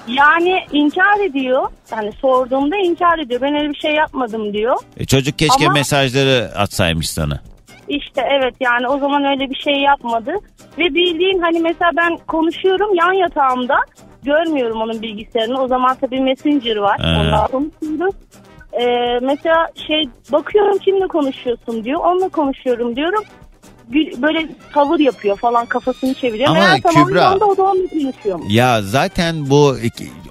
[0.07, 1.69] Yani inkar ediyor.
[1.91, 3.41] Yani sorduğumda inkar ediyor.
[3.41, 4.75] Ben öyle bir şey yapmadım diyor.
[4.97, 7.39] E, çocuk keşke Ama- mesajları atsaymış sana.
[7.87, 10.31] İşte evet yani o zaman öyle bir şey yapmadı.
[10.77, 13.75] Ve bildiğin hani mesela ben konuşuyorum yan yatağımda.
[14.23, 15.61] Görmüyorum onun bilgisayarını.
[15.61, 16.99] O zaman tabii Messenger var.
[16.99, 17.17] Ha.
[17.21, 18.15] Ondan konuşuyoruz.
[18.73, 21.99] Ee, mesela şey bakıyorum kimle konuşuyorsun diyor.
[21.99, 23.23] Onunla konuşuyorum diyorum.
[23.91, 26.49] Gül- Böyle tavır yapıyor falan kafasını çeviriyor.
[26.49, 28.53] Ama Meğer Kübra- anda o da onunla konuşuyormuş.
[28.53, 29.77] Ya zaten bu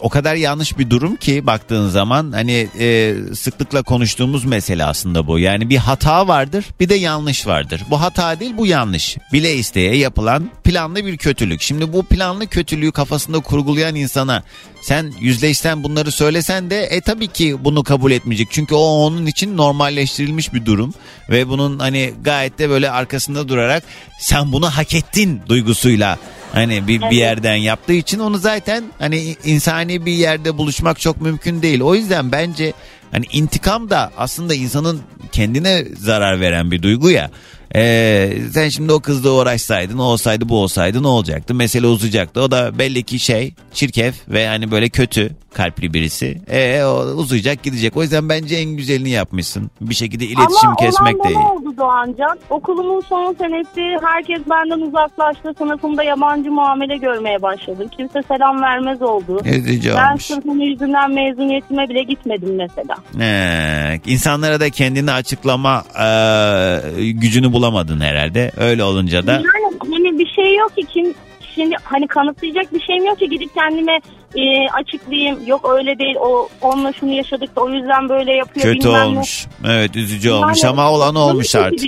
[0.00, 5.38] o kadar yanlış bir durum ki baktığın zaman hani e, sıklıkla konuştuğumuz mesele aslında bu.
[5.38, 7.82] Yani bir hata vardır bir de yanlış vardır.
[7.90, 9.16] Bu hata değil bu yanlış.
[9.32, 11.62] Bile isteye yapılan planlı bir kötülük.
[11.62, 14.42] Şimdi bu planlı kötülüğü kafasında kurgulayan insana
[14.82, 18.48] sen yüzleşsen bunları söylesen de e tabii ki bunu kabul etmeyecek.
[18.50, 20.94] Çünkü o onun için normalleştirilmiş bir durum
[21.30, 23.82] ve bunun hani gayet de böyle arkasında durarak
[24.18, 26.18] sen bunu hak ettin duygusuyla
[26.52, 31.62] hani bir, bir yerden yaptığı için onu zaten hani insani bir yerde buluşmak çok mümkün
[31.62, 31.80] değil.
[31.80, 32.72] O yüzden bence
[33.12, 35.00] hani intikam da aslında insanın
[35.32, 37.30] kendine zarar veren bir duygu ya.
[37.74, 41.54] Ee, sen şimdi o kızla uğraşsaydın o olsaydı bu olsaydı ne olacaktı?
[41.54, 42.40] Mesele uzayacaktı.
[42.40, 46.40] O da belli ki şey çirkef ve hani böyle kötü kalpli birisi.
[46.50, 47.96] Ee, o uzayacak gidecek.
[47.96, 49.70] O yüzden bence en güzelini yapmışsın.
[49.80, 52.38] Bir şekilde iletişim Ama kesmek bana oldu Doğancan.
[52.50, 55.52] Okulumun son senesi herkes benden uzaklaştı.
[55.58, 57.88] Sınıfımda yabancı muamele görmeye başladım.
[57.96, 59.40] Kimse selam vermez oldu.
[59.44, 60.30] Üzücü Ben olmuş.
[60.70, 62.96] yüzünden mezuniyetime bile gitmedim mesela.
[63.20, 68.50] Ee, insanlara da kendini açıklama e, gücünü bulamadın herhalde.
[68.56, 69.44] Öyle olunca da Yani
[69.80, 71.14] hani bir şey yok ki kim
[71.54, 74.00] şimdi hani kanıtlayacak bir şeyim yok ki gidip kendime
[74.36, 75.46] e, açıklayayım.
[75.46, 78.66] Yok öyle değil o onunla şunu yaşadık da o yüzden böyle yapıyor.
[78.66, 79.06] kötü bilmem ne.
[79.06, 79.46] olmuş.
[79.66, 81.80] Evet üzücü olmuş Yani ama olan olmuş artık.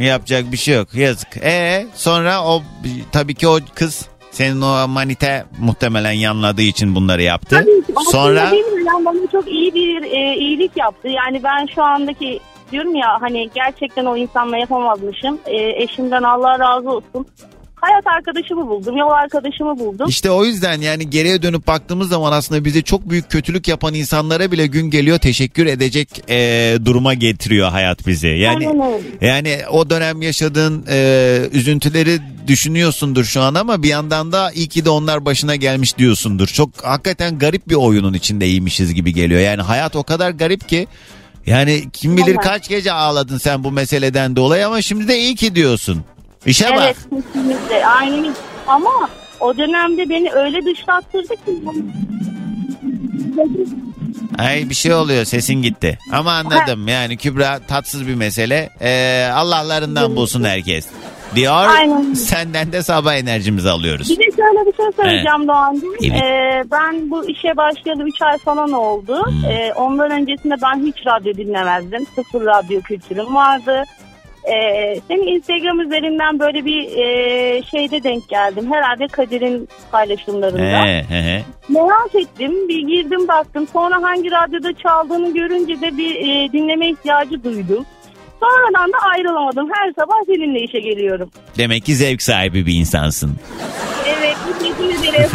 [0.00, 0.94] Yapacak bir şey yok.
[0.94, 1.36] Yazık.
[1.36, 2.62] E sonra o
[3.12, 7.56] tabii ki o kız senin o manite muhtemelen yanladığı için bunları yaptı.
[7.56, 8.10] Tabii ki.
[8.10, 11.08] Sonra bilmiyorum, bana çok iyi bir e, iyilik yaptı.
[11.08, 12.40] Yani ben şu andaki
[12.72, 15.38] diyorum ya hani gerçekten o insanla yapamazmışım.
[15.46, 17.26] E, eşimden Allah razı olsun.
[17.80, 20.08] Hayat arkadaşımı buldum, yol arkadaşımı buldum.
[20.08, 24.52] İşte o yüzden yani geriye dönüp baktığımız zaman aslında bize çok büyük kötülük yapan insanlara
[24.52, 28.28] bile gün geliyor teşekkür edecek e, duruma getiriyor hayat bizi.
[28.28, 28.68] Yani
[29.20, 34.84] yani o dönem yaşadığın e, üzüntüleri düşünüyorsundur şu an ama bir yandan da iyi ki
[34.84, 36.46] de onlar başına gelmiş diyorsundur.
[36.46, 39.40] Çok hakikaten garip bir oyunun içindeymişiz gibi geliyor.
[39.40, 40.86] Yani hayat o kadar garip ki
[41.46, 45.54] yani kim bilir kaç gece ağladın sen bu meseleden dolayı ama şimdi de iyi ki
[45.54, 46.04] diyorsun.
[46.46, 46.80] İşe bak.
[46.84, 48.34] Evet kesinlikle aynen
[48.66, 49.08] ama
[49.40, 51.62] o dönemde beni öyle dışlattırdı ki.
[54.38, 55.98] Ay bir şey oluyor sesin gitti.
[56.12, 58.70] Ama anladım yani Kübra tatsız bir mesele.
[58.80, 60.86] Ee, Allah'larından bulsun herkes.
[61.34, 62.14] Diyor Aynen.
[62.14, 64.10] senden de sabah enerjimizi alıyoruz.
[64.10, 65.94] Bir de şöyle bir şey söyleyeceğim Doğancığım.
[66.02, 66.22] Evet.
[66.22, 69.26] Ee, ben bu işe başlayalı 3 ay falan oldu.
[69.26, 69.44] Hmm.
[69.50, 72.06] Ee, ondan öncesinde ben hiç radyo dinlemezdim.
[72.14, 73.84] Sıfır radyo kültürüm vardı.
[74.44, 78.72] Ee, senin Instagram üzerinden böyle bir e, şeyde denk geldim.
[78.72, 80.84] Herhalde Kadir'in paylaşımlarında.
[80.84, 81.42] He, he, he.
[81.68, 82.68] Merak ettim.
[82.68, 83.66] Bir girdim baktım.
[83.72, 87.86] Sonra hangi radyoda çaldığını görünce de bir e, dinleme ihtiyacı duydum.
[88.40, 89.68] Sonradan da ayrılamadım.
[89.74, 91.30] Her sabah seninle işe geliyorum.
[91.58, 93.36] Demek ki zevk sahibi bir insansın.
[94.18, 94.84] Evet, teşekkür
[95.14, 95.30] ederim.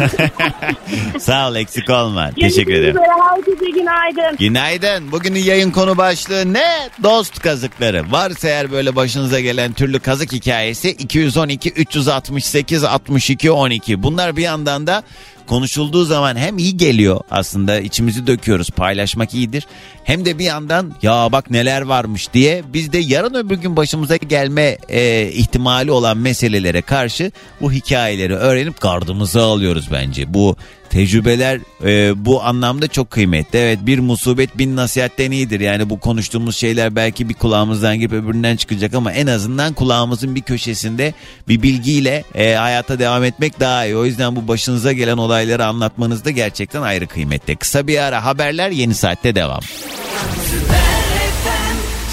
[1.20, 2.30] Sağ ol eksik olma.
[2.30, 2.96] Teşekkür Görüşmek ederim.
[2.96, 3.06] üzere.
[3.30, 4.36] Herkese günaydın.
[4.38, 5.12] Günaydın.
[5.12, 6.88] Bugünün yayın konu başlığı ne?
[7.02, 8.12] Dost kazıkları.
[8.12, 14.02] Varsa eğer böyle başınıza gelen türlü kazık hikayesi 212 368 62 12.
[14.02, 15.02] Bunlar bir yandan da
[15.46, 19.66] konuşulduğu zaman hem iyi geliyor aslında içimizi döküyoruz paylaşmak iyidir.
[20.04, 24.16] Hem de bir yandan ya bak neler varmış diye biz de yarın öbür gün başımıza
[24.16, 30.34] gelme e, ihtimali olan meselelere karşı bu hikayeleri öğrenip gardımızı alıyoruz bence.
[30.34, 30.56] Bu
[30.94, 33.58] tecrübeler e, bu anlamda çok kıymetli.
[33.58, 35.60] Evet bir musibet bin nasihatten iyidir.
[35.60, 40.42] Yani bu konuştuğumuz şeyler belki bir kulağımızdan girip öbüründen çıkacak ama en azından kulağımızın bir
[40.42, 41.14] köşesinde
[41.48, 43.96] bir bilgiyle e, hayata devam etmek daha iyi.
[43.96, 47.56] O yüzden bu başınıza gelen olayları anlatmanız da gerçekten ayrı kıymetli.
[47.56, 49.60] Kısa bir ara haberler yeni saatte devam.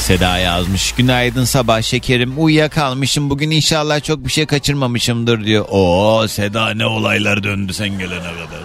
[0.02, 0.92] Seda yazmış.
[0.92, 2.34] Günaydın sabah şekerim.
[2.44, 3.30] Uyuyakalmışım.
[3.30, 5.66] Bugün inşallah çok bir şey kaçırmamışımdır diyor.
[5.70, 8.62] Oo Seda ne olaylar döndü sen gelene kadar.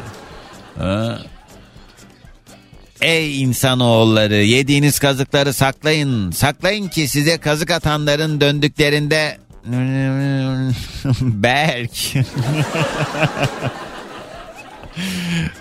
[0.78, 1.18] Ha?
[3.00, 6.30] Ey insanoğulları yediğiniz kazıkları saklayın.
[6.30, 9.38] Saklayın ki size kazık atanların döndüklerinde
[11.20, 11.90] Berk.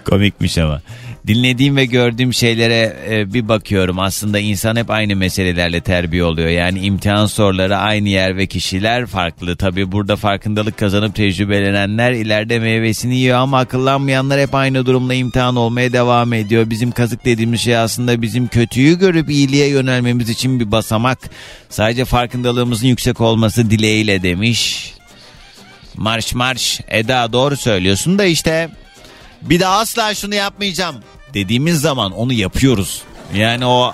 [0.06, 0.82] Komikmiş ama.
[1.28, 4.00] Dinlediğim ve gördüğüm şeylere e, bir bakıyorum.
[4.00, 6.50] Aslında insan hep aynı meselelerle terbiye oluyor.
[6.50, 9.56] Yani imtihan soruları aynı yer ve kişiler farklı.
[9.56, 15.94] Tabii burada farkındalık kazanıp tecrübelenenler ileride meyvesini yiyor ama akıllanmayanlar hep aynı durumla imtihan olmaya
[15.94, 16.70] devam ediyor.
[16.70, 21.20] Bizim kazık dediğimiz şey aslında bizim kötüyü görüp iyiliğe yönelmemiz için bir basamak.
[21.70, 24.94] Sadece farkındalığımızın yüksek olması dileğiyle demiş.
[25.98, 28.70] Marş marş Eda doğru söylüyorsun da işte
[29.50, 30.96] bir daha asla şunu yapmayacağım
[31.34, 33.02] dediğimiz zaman onu yapıyoruz.
[33.34, 33.94] Yani o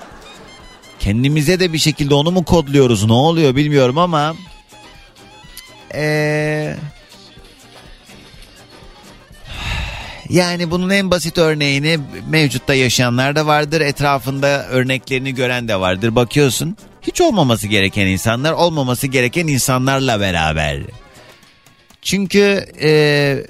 [0.99, 4.35] kendimize de bir şekilde onu mu kodluyoruz ne oluyor bilmiyorum ama
[5.93, 6.75] ee,
[10.29, 11.99] yani bunun en basit örneğini
[12.29, 13.81] mevcutta yaşayanlar da vardır.
[13.81, 16.15] Etrafında örneklerini gören de vardır.
[16.15, 20.81] Bakıyorsun hiç olmaması gereken insanlar olmaması gereken insanlarla beraber.
[22.01, 23.45] Çünkü eee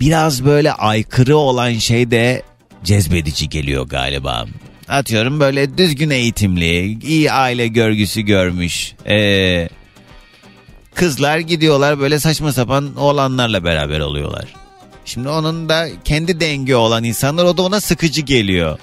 [0.00, 2.42] biraz böyle aykırı olan şey de
[2.84, 4.46] cezbedici geliyor galiba.
[4.88, 8.94] Atıyorum böyle düzgün eğitimli, iyi aile görgüsü görmüş.
[9.08, 9.68] ee,
[10.94, 14.54] kızlar gidiyorlar böyle saçma sapan oğlanlarla beraber oluyorlar.
[15.04, 18.78] Şimdi onun da kendi dengi olan insanlar o da ona sıkıcı geliyor.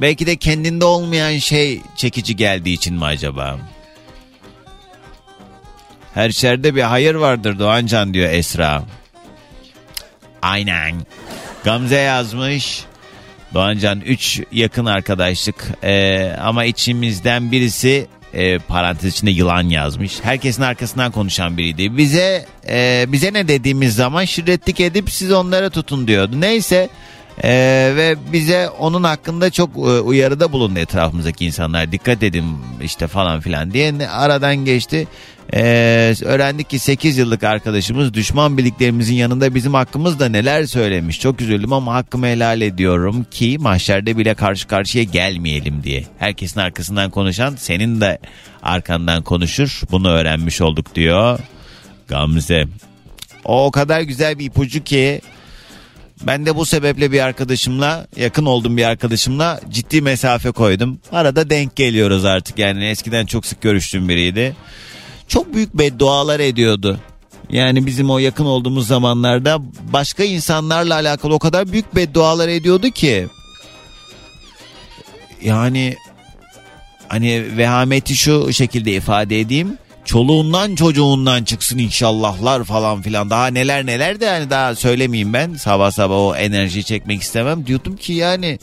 [0.00, 3.58] Belki de kendinde olmayan şey çekici geldiği için mi acaba?
[6.14, 8.82] Her şerde bir hayır vardır Doğancan diyor Esra.
[10.42, 10.94] Aynen.
[11.64, 12.84] Gamze yazmış.
[13.54, 20.18] Doğancan 3 yakın arkadaşlık Ee, ama içimizden birisi e, parantez içinde yılan yazmış.
[20.22, 21.96] Herkesin arkasından konuşan biriydi.
[21.96, 26.40] Bize e, bize ne dediğimiz zaman şirretlik edip siz onlara tutun diyordu.
[26.40, 26.88] Neyse
[27.44, 31.92] ee, ve bize onun hakkında çok e, uyarıda bulundu etrafımızdaki insanlar.
[31.92, 32.44] Dikkat edin
[32.82, 35.06] işte falan filan diye aradan geçti.
[35.54, 41.20] Ee, öğrendik ki 8 yıllık arkadaşımız düşman birliklerimizin yanında bizim hakkımızda neler söylemiş.
[41.20, 46.04] Çok üzüldüm ama hakkımı helal ediyorum ki mahşerde bile karşı karşıya gelmeyelim diye.
[46.18, 48.18] Herkesin arkasından konuşan senin de
[48.62, 49.80] arkandan konuşur.
[49.90, 51.38] Bunu öğrenmiş olduk diyor
[52.08, 52.64] Gamze.
[53.44, 55.20] O o kadar güzel bir ipucu ki
[56.26, 60.98] ben de bu sebeple bir arkadaşımla yakın olduğum bir arkadaşımla ciddi mesafe koydum.
[61.12, 64.56] Arada denk geliyoruz artık yani eskiden çok sık görüştüğüm biriydi.
[65.28, 66.98] Çok büyük beddualar ediyordu.
[67.50, 69.58] Yani bizim o yakın olduğumuz zamanlarda
[69.92, 73.26] başka insanlarla alakalı o kadar büyük beddualar ediyordu ki.
[75.42, 75.96] Yani
[77.08, 79.78] hani vehameti şu şekilde ifade edeyim.
[80.04, 83.30] Çoluğundan çocuğundan çıksın inşallahlar falan filan.
[83.30, 85.54] Daha neler neler de yani daha söylemeyeyim ben.
[85.54, 87.66] Sabah sabah o enerjiyi çekmek istemem.
[87.66, 88.58] Diyordum ki yani ya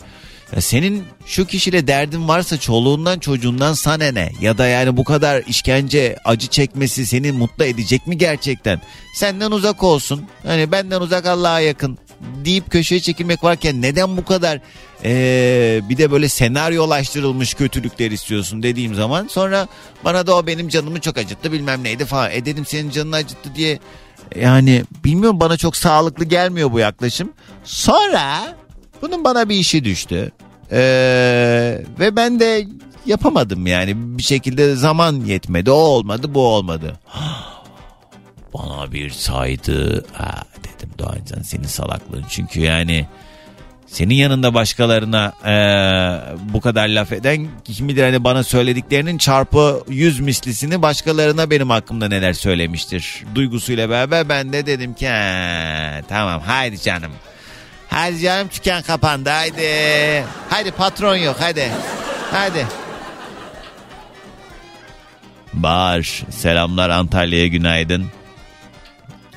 [0.59, 4.31] senin şu kişiyle derdin varsa çoluğundan çocuğundan sana ne?
[4.41, 8.81] Ya da yani bu kadar işkence acı çekmesi seni mutlu edecek mi gerçekten?
[9.15, 10.25] Senden uzak olsun.
[10.43, 11.97] Hani benden uzak Allah'a yakın
[12.45, 14.59] deyip köşeye çekilmek varken neden bu kadar
[15.03, 19.67] ee, bir de böyle senaryolaştırılmış kötülükler istiyorsun dediğim zaman sonra
[20.03, 22.31] bana da o benim canımı çok acıttı bilmem neydi falan.
[22.31, 23.79] E dedim senin canını acıttı diye
[24.35, 27.33] yani bilmiyorum bana çok sağlıklı gelmiyor bu yaklaşım.
[27.63, 28.55] Sonra
[29.07, 30.31] bunun bana bir işi düştü.
[30.71, 30.77] Ee,
[31.99, 32.67] ve ben de
[33.05, 35.71] yapamadım yani bir şekilde zaman yetmedi.
[35.71, 36.99] O olmadı bu olmadı.
[38.53, 40.05] Bana bir saydı.
[40.13, 42.25] Ha, dedim Doğancan senin salaklığın.
[42.29, 43.07] Çünkü yani
[43.87, 50.19] senin yanında başkalarına eee, bu kadar laf eden kim bilir hani bana söylediklerinin çarpı yüz
[50.19, 53.23] mislisini başkalarına benim hakkımda neler söylemiştir.
[53.35, 57.11] Duygusuyla beraber ben de dedim ki "Ha, tamam haydi canım.
[57.95, 60.23] Haydi canım dükkan kapandı haydi.
[60.49, 61.71] Haydi patron yok haydi.
[62.31, 62.67] Haydi.
[65.53, 68.05] Bahar selamlar Antalya'ya günaydın.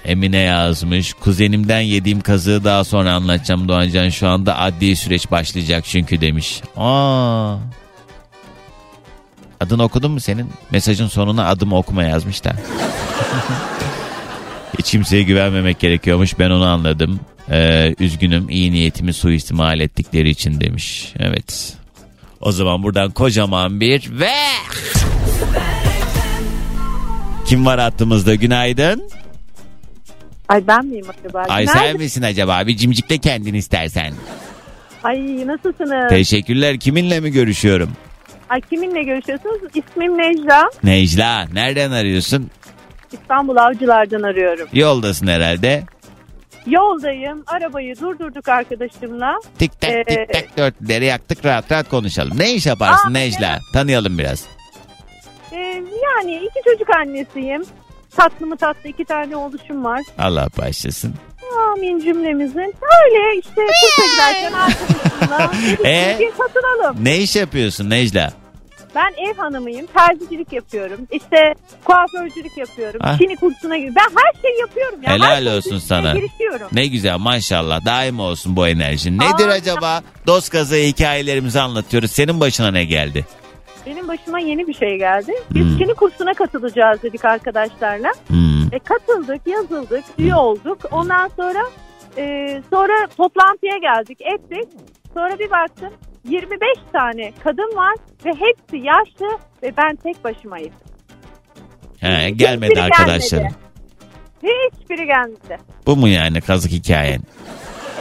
[0.04, 1.12] Emine yazmış.
[1.12, 4.09] Kuzenimden yediğim kazığı daha sonra anlatacağım Doğancan.
[4.09, 6.62] Şu anda adli süreç başlayacak çünkü demiş.
[6.76, 7.56] Aa.
[9.61, 10.52] Adını okudun mu senin?
[10.70, 12.52] Mesajın sonuna adımı okuma yazmış da.
[14.78, 16.38] Hiç kimseye güvenmemek gerekiyormuş.
[16.38, 17.20] Ben onu anladım.
[17.50, 21.12] Ee, üzgünüm iyi niyetimi suistimal ettikleri için demiş.
[21.18, 21.76] Evet.
[22.40, 24.30] O zaman buradan kocaman bir ve...
[27.46, 28.34] Kim var hattımızda?
[28.34, 29.10] Günaydın.
[30.48, 31.44] Ay ben miyim acaba?
[31.48, 32.66] Ay sen misin acaba?
[32.66, 34.14] Bir cimcikle kendin istersen.
[35.04, 36.10] Ay nasılsınız?
[36.10, 36.78] Teşekkürler.
[36.80, 37.90] Kiminle mi görüşüyorum?
[38.48, 39.58] Ay kiminle görüşüyorsunuz?
[39.74, 40.70] İsmim Necla.
[40.84, 41.46] Necla.
[41.52, 42.50] Nereden arıyorsun?
[43.12, 44.68] İstanbul Avcılar'dan arıyorum.
[44.72, 45.82] Yoldasın herhalde.
[46.66, 47.42] Yoldayım.
[47.46, 49.38] Arabayı durdurduk arkadaşımla.
[49.59, 52.38] Tik tak Ee, tik tak dörtleri yaktık rahat rahat konuşalım.
[52.38, 53.59] Ne iş yaparsın Aa, Necla?
[53.72, 54.44] Tanıyalım biraz.
[55.52, 55.56] Ee,
[56.04, 57.64] yani iki çocuk annesiyim.
[58.16, 60.00] Tatlı mı tatlı iki tane oluşum var.
[60.18, 61.14] Allah başlasın.
[61.72, 62.74] Amin cümlemizin.
[63.04, 65.50] Öyle işte kursa giderken arkadaşımla
[65.88, 66.18] Ee?
[66.18, 66.96] ki katılalım.
[67.04, 68.32] Ne iş yapıyorsun Necla?
[68.95, 69.86] Ben ev hanımıyım.
[69.86, 71.01] Terzicilik yapıyorum.
[71.11, 73.01] İşte kuaförcülük yapıyorum.
[73.03, 73.18] Ah.
[73.18, 73.97] Çini kursuna gidiyorum.
[73.97, 75.03] Ben her şeyi yapıyorum.
[75.03, 75.12] Ya.
[75.12, 76.12] Helal Her olsun sana.
[76.14, 76.68] Girişiyorum.
[76.72, 79.18] Ne güzel maşallah daim olsun bu enerjin.
[79.18, 79.53] Nedir Aa.
[79.53, 80.03] acaba?
[80.26, 82.11] Dost kazığı hikayelerimizi anlatıyoruz.
[82.11, 83.26] Senin başına ne geldi?
[83.86, 85.32] Benim başıma yeni bir şey geldi.
[85.51, 85.78] Biz Hmm.
[85.78, 88.12] Çini kursuna katılacağız dedik arkadaşlarla.
[88.28, 88.62] Hmm.
[88.72, 90.78] E, katıldık, yazıldık, üye olduk.
[90.91, 91.59] Ondan sonra
[92.16, 94.68] e, sonra toplantıya geldik, ettik.
[95.14, 95.91] Sonra bir baktım
[96.28, 96.58] 25
[96.92, 100.72] tane kadın var ve hepsi yaşlı ve ben tek başımayım.
[102.00, 103.48] He, gelmedi Hiçbiri arkadaşlarım.
[104.42, 104.68] gelmedi.
[104.80, 105.58] Hiçbiri gelmedi.
[105.86, 107.20] Bu mu yani kazık hikayen?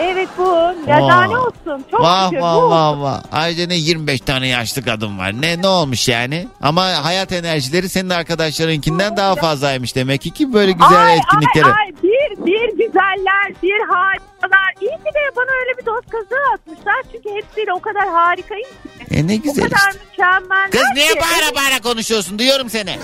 [0.01, 0.73] Evet bu.
[0.87, 1.85] Ya daha ne olsun?
[1.91, 2.41] Çok Vah şükür.
[2.41, 3.01] vah bu vah olsun.
[3.01, 3.21] vah.
[3.31, 5.41] Ayrıca ne 25 tane yaşlı kadın var.
[5.41, 6.47] Ne ne olmuş yani?
[6.61, 11.65] Ama hayat enerjileri senin arkadaşlarınkinden daha fazlaymış demek ki ki böyle güzel ay, etkinliklere.
[11.65, 14.73] Ay, ay, bir, bir güzeller, bir harikalar.
[14.81, 17.01] İyi ki de bana öyle bir dost kazığı atmışlar.
[17.11, 18.67] Çünkü hepsiyle o kadar harikayım.
[19.11, 19.99] E ne O güzel kadar işte.
[20.11, 20.71] mükemmel.
[20.71, 22.39] Kız niye bağıra bağıra konuşuyorsun?
[22.39, 22.97] Duyuyorum seni.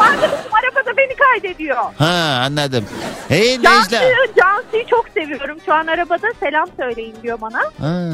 [0.00, 1.76] Arkadaşım arabada beni kaydediyor.
[1.98, 2.84] Ha anladım.
[3.28, 3.62] Hey Necla.
[3.70, 5.21] Cansu'yu, Cansu'yu çok seviyorum.
[5.66, 7.60] Şu an arabada selam söyleyin diyor bana.
[7.80, 8.10] Ha.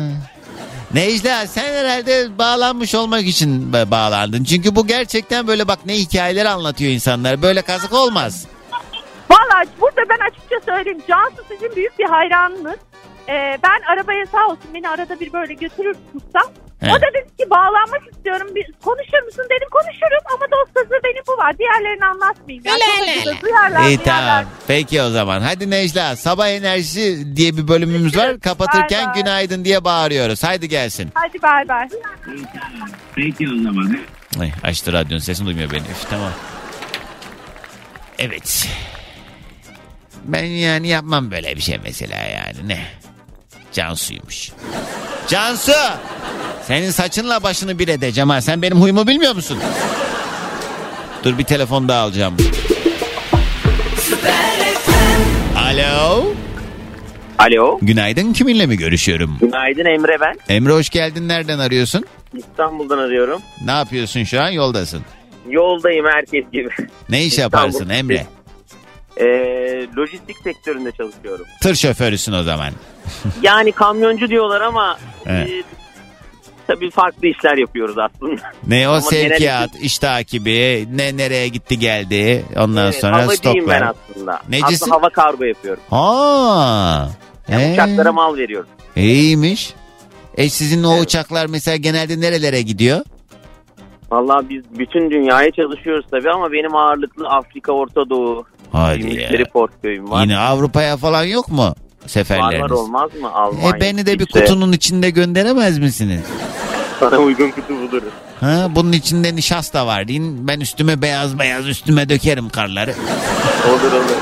[0.94, 4.44] Necla sen herhalde bağlanmış olmak için ba- bağlandın.
[4.44, 7.42] Çünkü bu gerçekten böyle bak ne hikayeler anlatıyor insanlar.
[7.42, 8.46] Böyle kazık olmaz.
[9.30, 11.02] Valla burada ben açıkça söyleyeyim.
[11.08, 12.76] Cansu sizin büyük bir hayranınız.
[13.28, 16.52] Ee, ben arabaya sağ olsun beni arada bir böyle götürür tutsam.
[16.80, 16.86] He.
[16.92, 18.48] O da dedi ki bağlanmak istiyorum.
[18.54, 21.58] Bir, konuşur musun dedim konuşurum ama dost kazığı benim bu var.
[21.58, 22.64] Diğerlerini anlatmayayım.
[22.64, 22.72] Ya.
[22.78, 24.04] Çok acıda duyarlar İyi duyarlar.
[24.04, 24.44] tamam.
[24.68, 25.40] Peki o zaman.
[25.40, 28.40] Hadi Necla sabah enerjisi diye bir bölümümüz var.
[28.40, 29.22] Kapatırken Bay bay.
[29.22, 30.44] günaydın diye bağırıyoruz.
[30.44, 31.10] Haydi gelsin.
[31.14, 31.88] Hadi bay bay.
[33.14, 33.98] Peki o zaman.
[34.40, 35.80] Ay, açtı radyonun sesini duymuyor beni.
[35.82, 36.32] Üf, tamam.
[38.18, 38.68] Evet.
[40.24, 42.86] Ben yani yapmam böyle bir şey mesela yani ne?
[43.72, 44.50] Cansu'ymuş.
[45.28, 45.72] Cansu!
[46.68, 48.40] Senin saçınla başını bir edeceğim ha.
[48.40, 49.58] Sen benim huyumu bilmiyor musun?
[51.24, 52.36] Dur bir telefon daha alacağım.
[55.56, 56.24] Alo.
[57.38, 57.78] Alo.
[57.82, 59.38] Günaydın kiminle mi görüşüyorum?
[59.40, 60.54] Günaydın Emre ben.
[60.54, 61.28] Emre hoş geldin.
[61.28, 62.04] Nereden arıyorsun?
[62.36, 63.40] İstanbul'dan arıyorum.
[63.64, 64.48] Ne yapıyorsun şu an?
[64.48, 65.02] Yoldasın.
[65.48, 66.68] Yoldayım herkes gibi.
[67.08, 67.56] Ne iş İstanbul.
[67.56, 68.26] yaparsın Emre?
[69.20, 69.26] Ee,
[69.96, 71.46] lojistik sektöründe çalışıyorum.
[71.62, 72.72] Tır şoförüsün o zaman.
[73.42, 75.50] Yani kamyoncu diyorlar ama Evet.
[75.50, 75.62] e,
[76.68, 78.40] tabii farklı işler yapıyoruz aslında.
[78.66, 82.44] Ne o Ama sevkiyat, iş takibi, ne nereye gitti geldi.
[82.56, 83.94] Ondan Evet, sonra havacıyım ben stoklar.
[84.10, 84.40] aslında.
[84.48, 84.74] Necisin?
[84.74, 85.82] Aslında hava kargo yapıyorum.
[85.90, 87.06] Aa.
[87.48, 88.68] Yani ee, Uçaklara mal veriyorum.
[88.96, 89.74] İyiymiş.
[90.36, 93.00] E sizin o uçaklar mesela genelde nerelere gidiyor?
[94.10, 99.44] Vallahi biz bütün dünyaya çalışıyoruz tabii ama benim ağırlıklı Afrika, Orta Doğu, Hadi ya.
[99.52, 100.22] portföyüm var.
[100.22, 101.74] Yine Avrupa'ya falan yok mu
[102.10, 102.62] seferleriniz?
[102.62, 103.32] var olmaz mı?
[103.32, 103.76] Almanya.
[103.76, 106.20] E beni de bir İşte kutunun içinde gönderemez misiniz?
[107.00, 108.12] Sana uygun kutu buluruz.
[108.40, 110.48] Ha, bunun içinde nişasta var deyin.
[110.48, 112.94] Ben üstüme beyaz beyaz üstüme dökerim karları.
[113.68, 114.16] Olur olur.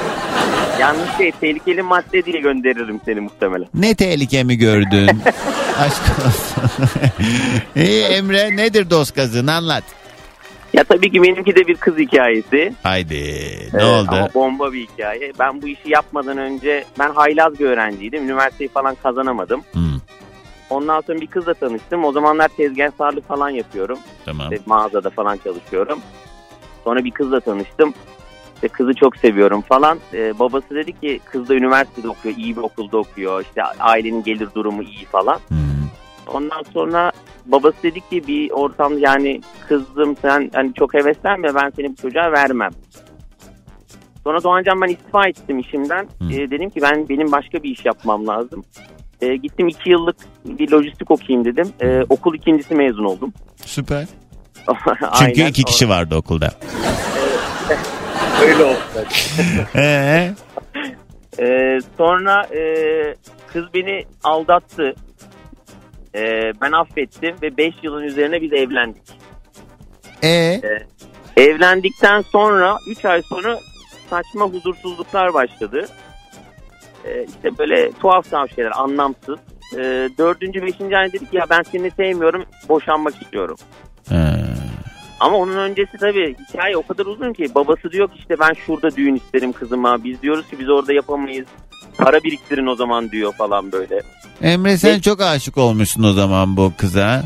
[0.80, 3.66] Yalnız şey tehlikeli madde diye gönderirim seni muhtemelen.
[3.74, 5.06] Ne tehlike mi gördün?
[5.78, 6.88] Aşk olsun.
[7.76, 9.84] İyi Emre nedir dost kazın anlat.
[10.72, 12.74] Ya tabii ki benimki de bir kız hikayesi.
[12.82, 13.14] Haydi
[13.72, 14.08] ne Ee, oldu?
[14.10, 15.32] Ama bomba bir hikaye.
[15.38, 18.24] Ben bu işi yapmadan önce ben haylaz bir öğrenciydim.
[18.24, 19.62] Üniversiteyi falan kazanamadım.
[19.72, 19.82] Hmm,
[20.70, 22.04] Ondan sonra bir kızla tanıştım.
[22.04, 23.98] O zamanlar tezgahsarlık falan yapıyorum.
[24.24, 24.52] tamam.
[24.52, 25.98] İşte mağazada falan çalışıyorum.
[26.84, 27.94] Sonra bir kızla tanıştım.
[28.54, 29.98] İşte kızı çok seviyorum falan.
[30.14, 33.42] Ee, babası dedi ki kız da üniversitede okuyor, iyi bir okulda okuyor.
[33.42, 35.38] İşte ailenin gelir durumu iyi falan.
[35.48, 35.56] Hmm.
[36.26, 37.12] Ondan sonra
[37.46, 42.32] babası dedi ki bir ortam yani kızım sen hani çok heveslenme ben seni bu çocuğa
[42.32, 42.70] vermem.
[44.24, 46.08] Sonra Doğancan ben istifa ettim işimden.
[46.22, 46.32] Hı.
[46.32, 48.64] Ee, dedim ki ben benim başka bir iş yapmam lazım.
[49.20, 51.72] Ee, gittim iki yıllık bir lojistik okuyayım dedim.
[51.80, 53.32] Ee, okul ikincisi mezun oldum.
[53.64, 54.06] Süper.
[55.18, 55.50] Çünkü Aynen.
[55.50, 56.50] iki kişi vardı okulda.
[58.42, 58.78] Öyle oldu.
[59.76, 60.30] Ee,
[61.38, 62.60] Ee, sonra e,
[63.52, 64.94] kız beni aldattı.
[66.16, 69.02] Ee, ben affettim ve 5 yılın üzerine biz evlendik.
[70.26, 70.86] e,
[71.36, 73.58] Evlendikten sonra 3 ay sonra
[74.10, 75.86] saçma huzursuzluklar başladı.
[77.04, 79.38] Ee, işte böyle tuhaf tuhaf şeyler anlamsız.
[79.76, 83.56] Ee, dördüncü, beşinci ay dedik ya ben seni sevmiyorum boşanmak istiyorum.
[84.08, 84.36] ha.
[85.20, 88.96] Ama onun öncesi tabii hikaye o kadar uzun ki babası diyor ki işte ben şurada
[88.96, 90.04] düğün isterim kızıma.
[90.04, 91.46] Biz diyoruz ki biz orada yapamayız.
[91.98, 94.02] Para biriktirin o zaman diyor falan böyle.
[94.42, 97.24] Emre sen Ne- çok aşık olmuşsun o zaman bu kıza.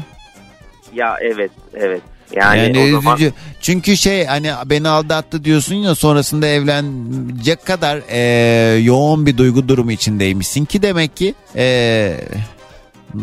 [0.95, 2.03] Ya evet evet.
[2.33, 3.19] Yani, Yani, o zaman.
[3.61, 8.21] Çünkü şey hani beni aldattı diyorsun ya sonrasında evlenecek kadar e,
[8.81, 12.17] yoğun bir duygu durumu içindeymişsin ki demek ki e,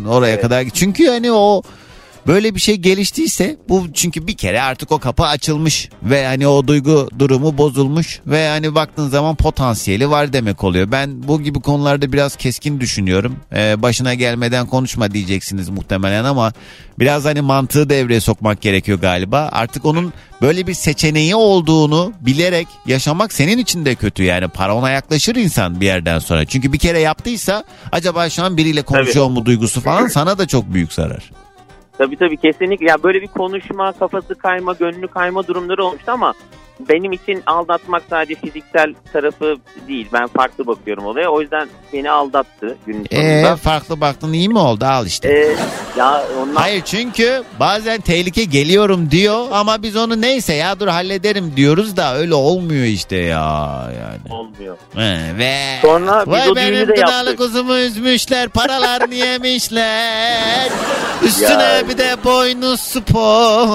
[0.08, 0.42] oraya Evet.
[0.42, 0.66] kadar.
[0.74, 1.62] Çünkü hani o
[2.28, 6.68] böyle bir şey geliştiyse bu çünkü bir kere artık o kapı açılmış ve hani o
[6.68, 10.92] duygu durumu bozulmuş ve hani baktığın zaman potansiyeli var demek oluyor.
[10.92, 13.36] Ben bu gibi konularda biraz keskin düşünüyorum.
[13.56, 16.54] Ee, başına gelmeden konuşma diyeceksiniz muhtemelen ama
[17.00, 19.50] biraz hani mantığı devreye sokmak gerekiyor galiba.
[19.52, 24.90] Artık onun böyle bir seçeneği olduğunu bilerek yaşamak senin için de kötü yani para ona
[24.90, 26.46] yaklaşır insan bir yerden sonra.
[26.46, 30.74] Çünkü bir kere yaptıysa acaba şu an biriyle konuşuyor mu duygusu falan sana da çok
[30.74, 31.47] büyük zarar.
[31.98, 32.38] Tabii tabii.
[32.38, 32.86] Kesinlikle.
[32.86, 36.34] Ya böyle bir konuşma, kafası kayma, gönlü kayma durumları olmuştu ama
[36.80, 39.56] benim için aldatmak sadece fiziksel tarafı
[39.88, 40.08] değil.
[40.14, 41.30] Ben farklı bakıyorum olaya.
[41.30, 43.56] O yüzden beni aldattı günün Ee, sonunda.
[43.56, 45.30] farklı baktın iyi mi oldu al işte.
[45.30, 45.56] Ee,
[46.00, 51.54] ya ondan Hayır çünkü bazen tehlike geliyorum diyor ama biz onu neyse ya dur hallederim
[51.56, 54.34] diyoruz da öyle olmuyor işte ya yani.
[54.40, 54.78] olmuyor.
[54.96, 57.38] He, ve Sonra biz vay o benim yaptık.
[57.38, 60.70] kuzumu üzmüşler paralarını yemişler
[61.24, 61.90] üstüne Ya.
[61.90, 63.68] bir de boynuz spor.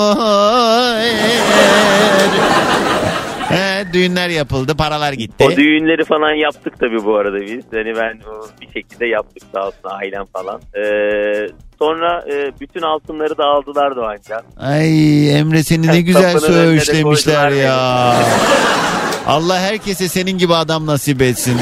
[3.48, 5.44] He, düğünler yapıldı paralar gitti.
[5.44, 7.64] O düğünleri falan yaptık tabii bu arada biz.
[7.72, 8.18] Hani ben
[8.60, 10.60] bir şekilde yaptık sağ olsun ailem falan.
[10.76, 11.46] Ee,
[11.78, 14.42] sonra e, bütün altınları da aldılar Doğancan.
[14.60, 18.14] Ay Emre seni ne güzel Kapının önüne de söğüşlemişler koydular ya.
[19.26, 21.58] Allah herkese senin gibi adam nasip etsin.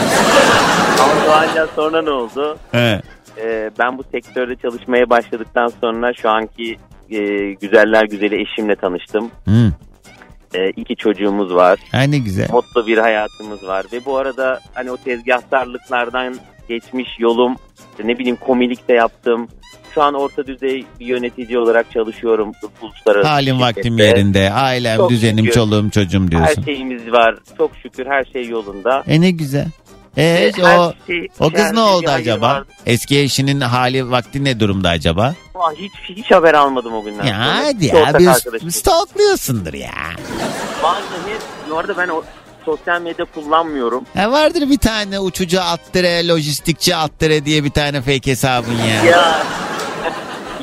[1.03, 2.59] Ama Doğancan sonra ne oldu?
[2.73, 3.01] He.
[3.39, 6.77] Ee, ben bu sektörde çalışmaya başladıktan sonra şu anki
[7.11, 7.19] e,
[7.53, 9.31] güzeller güzeli eşimle tanıştım.
[9.45, 9.73] Hı.
[10.55, 11.79] Ee, iki çocuğumuz var.
[11.93, 12.49] Ha ne güzel.
[12.53, 13.87] Mutlu bir hayatımız var.
[13.93, 16.35] Ve bu arada hani o tezgahtarlıklardan
[16.69, 17.57] geçmiş yolum
[18.05, 19.49] ne bileyim komilik de yaptım.
[19.95, 24.53] Şu an orta düzey bir yönetici olarak çalışıyorum uluslararası Halim vaktim yerinde.
[24.53, 25.53] Ailem, Çok düzenim, şükür.
[25.55, 26.63] çoluğum, çocuğum Her diyorsun.
[26.63, 27.35] şeyimiz var.
[27.59, 29.03] Çok şükür her şey yolunda.
[29.07, 29.67] E ne güzel.
[30.17, 32.47] E Ve o her şey- o kız her ne oldu acaba?
[32.47, 32.67] vardı.
[32.87, 35.35] Eski eşinin hali vakti ne durumda acaba?
[35.55, 37.57] Aa, Hiç, hiç haber almadım o günden Ya sonra.
[37.67, 38.37] hadi Bir ya
[38.67, 39.91] bir stalkluyorsundur ya.
[40.83, 41.01] Vallahi
[41.71, 42.23] bu arada ben o
[42.65, 44.05] sosyal medya kullanmıyorum.
[44.17, 49.05] Ha vardır bir tane uçucu attire, lojistikçi attire diye bir tane fake hesabın ya.
[49.05, 49.43] Ya.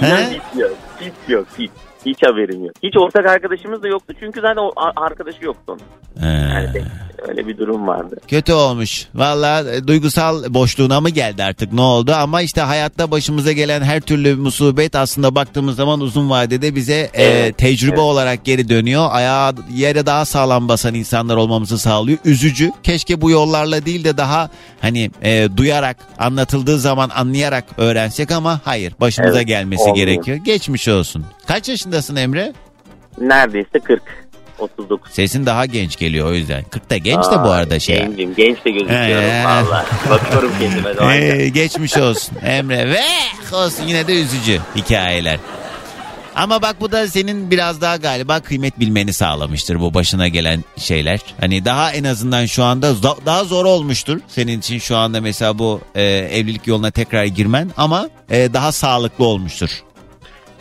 [0.31, 0.71] Hiç yok.
[1.01, 1.47] Hiç yok.
[1.59, 1.71] Hiç.
[2.05, 2.73] Hiç haberim yok.
[2.83, 6.27] Hiç ortak arkadaşımız da yoktu çünkü zaten o arkadaşı yoktu onun.
[6.27, 6.33] He.
[6.53, 6.83] Yani
[7.27, 8.15] Öyle bir durum vardı.
[8.27, 9.07] Kötü olmuş.
[9.15, 12.13] Valla e, duygusal boşluğuna mı geldi artık ne oldu?
[12.15, 17.23] Ama işte hayatta başımıza gelen her türlü musibet aslında baktığımız zaman uzun vadede bize e,
[17.23, 17.99] Evet, tecrübe evet.
[17.99, 19.07] olarak geri dönüyor.
[19.11, 22.17] Ayağı yere daha sağlam basan insanlar olmamızı sağlıyor.
[22.25, 22.71] Üzücü.
[22.83, 24.49] Keşke bu yollarla değil de daha
[24.81, 29.95] hani e, duyarak anlatıldığı zaman anlayarak öğrensek ama hayır başımıza Evet, gelmesi olmuyor.
[30.07, 30.37] gerekiyor.
[30.37, 31.25] Geçmiş olsun.
[31.47, 32.53] Kaç yaşındasın Emre?
[33.21, 34.01] Neredeyse 40.
[34.59, 35.11] 39.
[35.11, 36.63] Sesin daha genç geliyor o yüzden.
[36.63, 37.97] 40 da genç de bu Aa, arada şey.
[37.97, 38.35] Gencim.
[38.35, 39.43] Genç de gözüküyorum Ee.
[39.45, 39.85] valla.
[40.09, 41.15] Bakıyorum kendime.
[41.15, 43.01] Ee, geçmiş olsun Emre ve
[43.53, 45.39] olsun yine de üzücü hikayeler.
[46.35, 51.19] Ama bak bu da senin biraz daha galiba kıymet bilmeni sağlamıştır bu başına gelen şeyler.
[51.39, 52.93] Hani daha en azından şu anda
[53.25, 58.09] daha zor olmuştur senin için şu anda mesela bu e, evlilik yoluna tekrar girmen ama
[58.29, 59.69] e, daha sağlıklı olmuştur.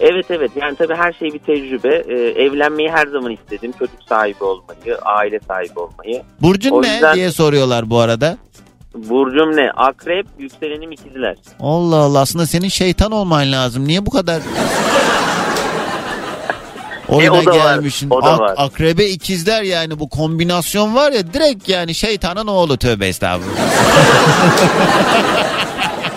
[0.00, 2.04] Evet evet yani tabii her şey bir tecrübe.
[2.08, 3.72] Ee, evlenmeyi her zaman istedim.
[3.78, 6.22] Çocuk sahibi olmayı, aile sahibi olmayı.
[6.42, 8.36] Burcun O ne yüzden- diye soruyorlar bu arada.
[8.94, 9.70] Burcum ne?
[9.70, 11.36] Akrep, yükselenim ikizler.
[11.60, 13.88] Allah Allah aslında senin şeytan olman lazım.
[13.88, 14.42] Niye bu kadar
[17.08, 18.10] oyuna E, o da var, gelmişsin?
[18.10, 18.54] o da Ak- var.
[18.56, 23.56] akrebe ikizler yani bu kombinasyon var ya direkt yani şeytanın oğlu tövbe estağfurullah.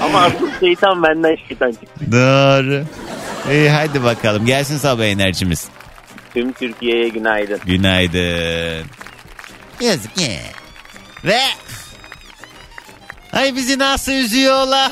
[0.04, 1.88] Ama asıl şeytan benden şeytan çıktı.
[2.12, 2.84] Doğru.
[3.52, 5.68] İyi hadi bakalım gelsin sabah enerjimiz.
[6.34, 7.60] Tüm Türkiye'ye günaydın.
[7.66, 8.86] Günaydın.
[9.82, 10.28] Yazık ya.
[11.26, 11.40] Ve
[13.34, 14.92] Ay bizi nasıl üzüyorlar.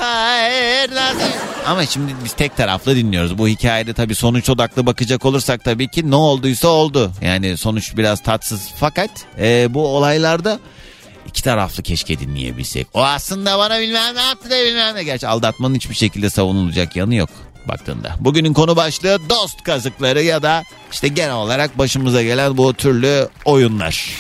[0.93, 1.31] Nasıl...
[1.65, 3.37] Ama şimdi biz tek taraflı dinliyoruz.
[3.37, 7.11] Bu hikayede tabii sonuç odaklı bakacak olursak tabii ki ne olduysa oldu.
[7.21, 8.69] Yani sonuç biraz tatsız.
[8.79, 10.59] Fakat e, bu olaylarda
[11.27, 12.87] iki taraflı keşke dinleyebilsek.
[12.93, 15.03] O aslında bana bilmem ne yaptı da bilmem ne.
[15.03, 17.29] Gerçi aldatmanın hiçbir şekilde savunulacak yanı yok
[17.67, 18.15] baktığında.
[18.19, 24.11] Bugünün konu başlığı dost kazıkları ya da işte genel olarak başımıza gelen bu türlü oyunlar.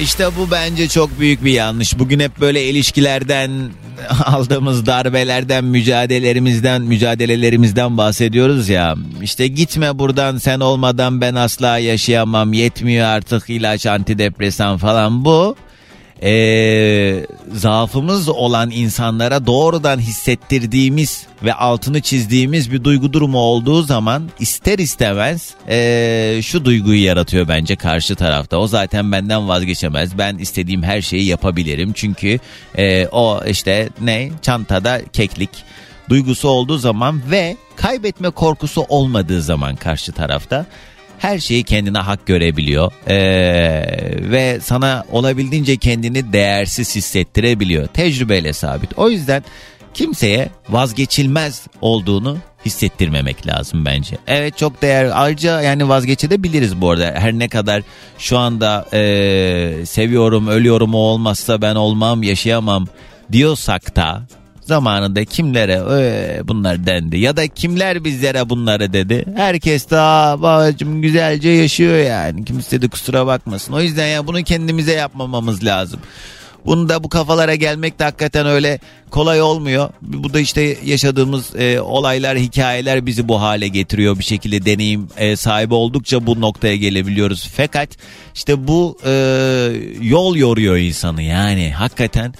[0.00, 1.98] İşte bu bence çok büyük bir yanlış.
[1.98, 3.50] Bugün hep böyle ilişkilerden
[4.24, 8.94] aldığımız darbelerden, mücadelelerimizden, mücadelelerimizden bahsediyoruz ya.
[9.22, 12.52] İşte gitme buradan sen olmadan ben asla yaşayamam.
[12.52, 15.56] Yetmiyor artık ilaç, antidepresan falan bu.
[16.22, 24.78] Ee, zaafımız olan insanlara doğrudan hissettirdiğimiz ve altını çizdiğimiz bir duygu durumu olduğu zaman ister
[24.78, 28.56] istemez ee, şu duyguyu yaratıyor bence karşı tarafta.
[28.56, 30.18] O zaten benden vazgeçemez.
[30.18, 31.92] Ben istediğim her şeyi yapabilirim.
[31.94, 32.38] Çünkü
[32.78, 35.50] ee, o işte ne çantada keklik
[36.08, 40.66] duygusu olduğu zaman ve kaybetme korkusu olmadığı zaman karşı tarafta
[41.18, 43.16] her şeyi kendine hak görebiliyor Ee,
[44.20, 47.86] ve sana olabildiğince kendini değersiz hissettirebiliyor.
[47.86, 48.98] Tecrübeyle sabit.
[48.98, 49.44] O yüzden
[49.94, 54.16] kimseye vazgeçilmez olduğunu hissettirmemek lazım bence.
[54.26, 57.14] Evet çok değer ayrıca yani vazgeçebiliriz bu arada.
[57.16, 57.82] Her ne kadar
[58.18, 62.86] şu anda ee, seviyorum ölüyorum o olmazsa ben olmam yaşayamam
[63.32, 64.22] diyorsak da
[64.68, 69.24] zamanında kimlere "Ee, bunlar dendi ya da kimler bizlere bunları dedi.
[69.36, 72.44] Herkes daha babacım güzelce yaşıyor yani.
[72.44, 73.72] Kimse de kusura bakmasın.
[73.72, 76.00] O yüzden ya bunu kendimize yapmamamız lazım.
[76.66, 78.78] Bunu da bu kafalara gelmek de hakikaten öyle
[79.10, 79.90] kolay olmuyor.
[80.02, 84.18] Bu da işte yaşadığımız e, olaylar, hikayeler bizi bu hale getiriyor.
[84.18, 87.48] Bir şekilde deneyim e, sahibi oldukça bu noktaya gelebiliyoruz.
[87.56, 87.88] Fakat
[88.34, 89.10] işte bu e,
[90.02, 92.34] yol yoruyor insanı yani hakikaten.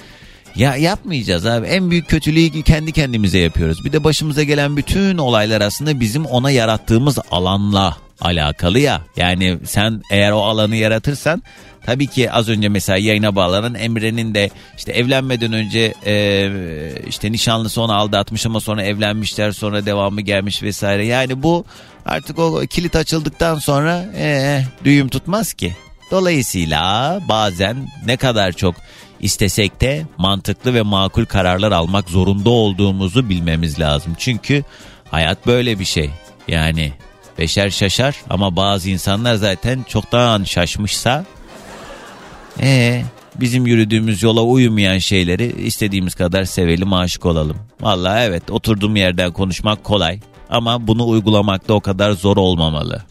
[0.56, 1.66] Ya yapmayacağız abi.
[1.66, 3.84] En büyük kötülüğü kendi kendimize yapıyoruz.
[3.84, 9.02] Bir de başımıza gelen bütün olaylar aslında bizim ona yarattığımız alanla alakalı ya.
[9.16, 11.42] Yani sen eğer o alanı yaratırsan
[11.86, 16.50] tabii ki az önce mesela yayına bağlanan Emre'nin de işte evlenmeden önce e,
[17.08, 21.06] işte nişanlısı onu aldatmış ama sonra evlenmişler sonra devamı gelmiş vesaire.
[21.06, 21.64] Yani bu
[22.06, 25.76] artık o kilit açıldıktan sonra e, düğüm tutmaz ki.
[26.10, 27.76] Dolayısıyla bazen
[28.06, 28.74] ne kadar çok
[29.20, 34.12] istesek de mantıklı ve makul kararlar almak zorunda olduğumuzu bilmemiz lazım.
[34.18, 34.64] Çünkü
[35.10, 36.10] hayat böyle bir şey.
[36.48, 36.92] Yani
[37.38, 41.24] beşer şaşar ama bazı insanlar zaten çoktan şaşmışsa
[42.60, 43.02] ee,
[43.40, 47.56] bizim yürüdüğümüz yola uymayan şeyleri istediğimiz kadar sevelim, aşık olalım.
[47.80, 53.02] Vallahi evet oturduğum yerden konuşmak kolay ama bunu uygulamak da o kadar zor olmamalı.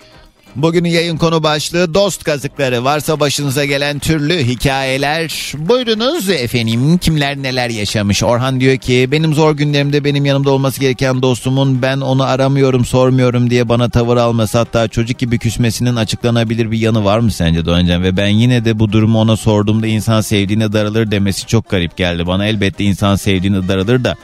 [0.58, 2.84] Bugünün yayın konu başlığı dost kazıkları.
[2.84, 5.54] Varsa başınıza gelen türlü hikayeler.
[5.58, 8.24] Buyurunuz efendim kimler neler yaşamış.
[8.24, 13.50] Orhan diyor ki benim zor günlerimde benim yanımda olması gereken dostumun ben onu aramıyorum sormuyorum
[13.50, 18.04] diye bana tavır alması hatta çocuk gibi küsmesinin açıklanabilir bir yanı var mı sence Doğancan?
[18.04, 22.28] Ve ben yine de bu durumu ona sorduğumda insan sevdiğine darılır demesi çok garip geldi.
[22.28, 24.16] Bana elbette insan sevdiğine darılır da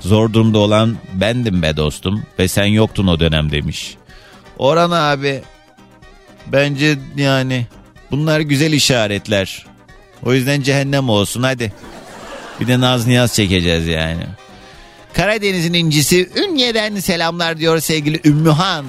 [0.00, 3.94] zor durumda olan bendim be dostum ve sen yoktun o dönem demiş.
[4.58, 5.42] Orhan abi
[6.52, 7.66] Bence yani
[8.10, 9.66] Bunlar güzel işaretler.
[10.22, 11.72] O yüzden cehennem olsun hadi.
[12.60, 14.22] Bir de naz niyaz çekeceğiz yani.
[15.14, 18.84] Karadeniz'in incisi Ünye'den selamlar diyor sevgili Ümmühan.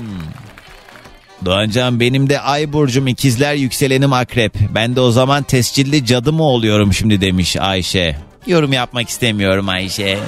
[1.45, 4.53] Doğancan benim de ay burcum ikizler yükselenim akrep.
[4.75, 8.17] Ben de o zaman tescilli cadı mı oluyorum şimdi demiş Ayşe.
[8.47, 10.19] Yorum yapmak istemiyorum Ayşe.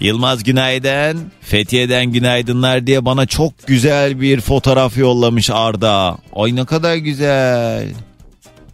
[0.00, 1.32] Yılmaz günaydın.
[1.40, 6.16] Fethiye'den günaydınlar diye bana çok güzel bir fotoğraf yollamış Arda.
[6.36, 7.88] Ay ne kadar güzel.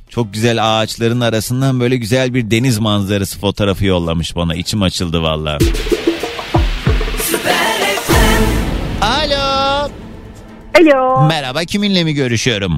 [0.09, 4.55] Çok güzel ağaçların arasından böyle güzel bir deniz manzarası fotoğrafı yollamış bana.
[4.55, 5.59] İçim açıldı valla.
[9.01, 9.89] Alo.
[10.81, 11.27] Alo.
[11.29, 12.77] Merhaba kiminle mi görüşüyorum?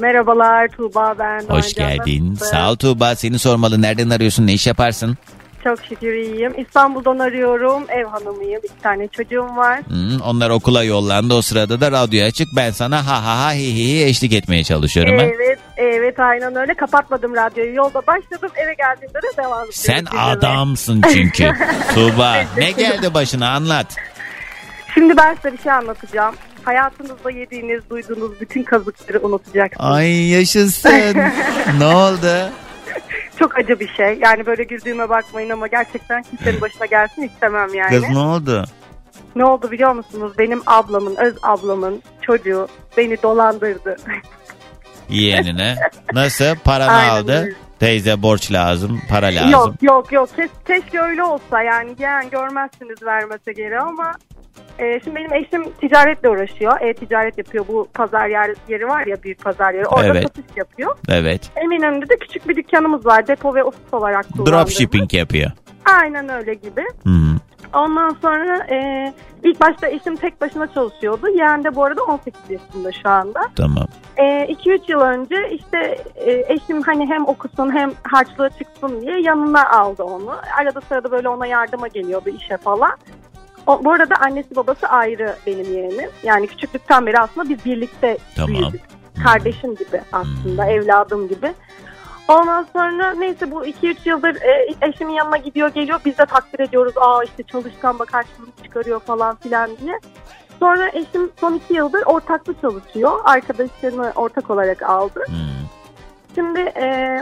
[0.00, 1.44] Merhabalar Tuğba ben.
[1.48, 2.34] Hoş geldin.
[2.34, 3.16] Sağ ol Tuğba.
[3.16, 3.82] Seni sormalı.
[3.82, 4.46] Nereden arıyorsun?
[4.46, 5.16] Ne iş yaparsın?
[5.66, 6.54] Çok şükür iyiyim.
[6.58, 7.84] İstanbul'dan arıyorum.
[7.88, 8.60] Ev hanımıyım.
[8.64, 9.80] İki tane çocuğum var.
[9.86, 11.34] Hmm, onlar okula yollandı.
[11.34, 12.48] O sırada da radyo açık.
[12.56, 15.14] Ben sana ha ha ha hi hi hi eşlik etmeye çalışıyorum.
[15.18, 16.74] Evet, evet aynen öyle.
[16.74, 17.74] Kapatmadım radyoyu.
[17.74, 18.50] Yolda başladım.
[18.56, 19.72] Eve geldiğimde de devam ediyorum.
[19.72, 21.52] Sen adamsın çünkü.
[21.94, 23.96] Tuğba ne geldi başına anlat.
[24.94, 26.34] Şimdi ben size bir şey anlatacağım.
[26.62, 29.90] Hayatınızda yediğiniz, duyduğunuz bütün kazıkları unutacaksınız.
[29.90, 31.16] Ay yaşasın.
[31.78, 32.50] ne oldu?
[33.38, 34.18] Çok acı bir şey.
[34.22, 37.90] Yani böyle güldüğüme bakmayın ama gerçekten kimsenin başına gelsin istemem yani.
[37.90, 38.64] Kız ne oldu?
[39.36, 40.32] Ne oldu biliyor musunuz?
[40.38, 43.96] Benim ablamın, öz ablamın çocuğu beni dolandırdı.
[45.08, 45.76] Yeğenine.
[46.12, 46.56] Nasıl?
[46.64, 47.48] Paranı Aynen aldı.
[47.78, 49.00] Teyze borç lazım.
[49.08, 49.50] Para lazım.
[49.50, 54.12] Yok yok yok Kes, keşke öyle olsa yani yani görmezsiniz vermese geri ama
[54.78, 56.80] e, şimdi benim eşim ticaretle uğraşıyor.
[56.80, 60.22] E-ticaret yapıyor bu pazar yer, yeri var ya büyük pazar yeri orada Evet.
[60.22, 60.96] satış yapıyor.
[61.08, 61.50] Evet.
[61.56, 64.60] Eminönü'nde de küçük bir dükkanımız var depo ve ofis olarak kullandığımız.
[64.60, 65.50] Dropshipping yapıyor.
[65.84, 66.84] Aynen öyle gibi.
[67.06, 67.36] -hı.
[67.74, 69.12] Ondan sonra e,
[69.44, 71.28] ilk başta eşim tek başına çalışıyordu.
[71.28, 73.40] Yeğen de bu arada 18 yaşında şu anda.
[73.56, 73.86] Tamam.
[74.18, 80.02] 2-3 yıl önce işte e, eşim hani hem okusun hem harçlığı çıksın diye yanına aldı
[80.02, 80.30] onu.
[80.60, 82.92] Arada sırada böyle ona yardıma geliyordu işe falan.
[83.66, 86.10] O, bu arada annesi babası ayrı benim yeğenim.
[86.22, 88.50] Yani küçüklükten beri aslında biz birlikte Tamam.
[88.50, 88.80] büyüdük.
[89.24, 91.54] Kardeşim gibi aslında, evladım gibi.
[92.28, 96.00] Ondan sonra neyse bu 2-3 yıldır e, eşimin yanına gidiyor geliyor.
[96.04, 96.94] Biz de takdir ediyoruz.
[96.96, 100.00] Aa işte çalışkan bak harçlığını çıkarıyor falan filan diye.
[100.58, 103.12] Sonra eşim son iki yıldır ortaklı çalışıyor.
[103.24, 105.20] Arkadaşlarını ortak olarak aldı.
[106.34, 107.18] Şimdi e,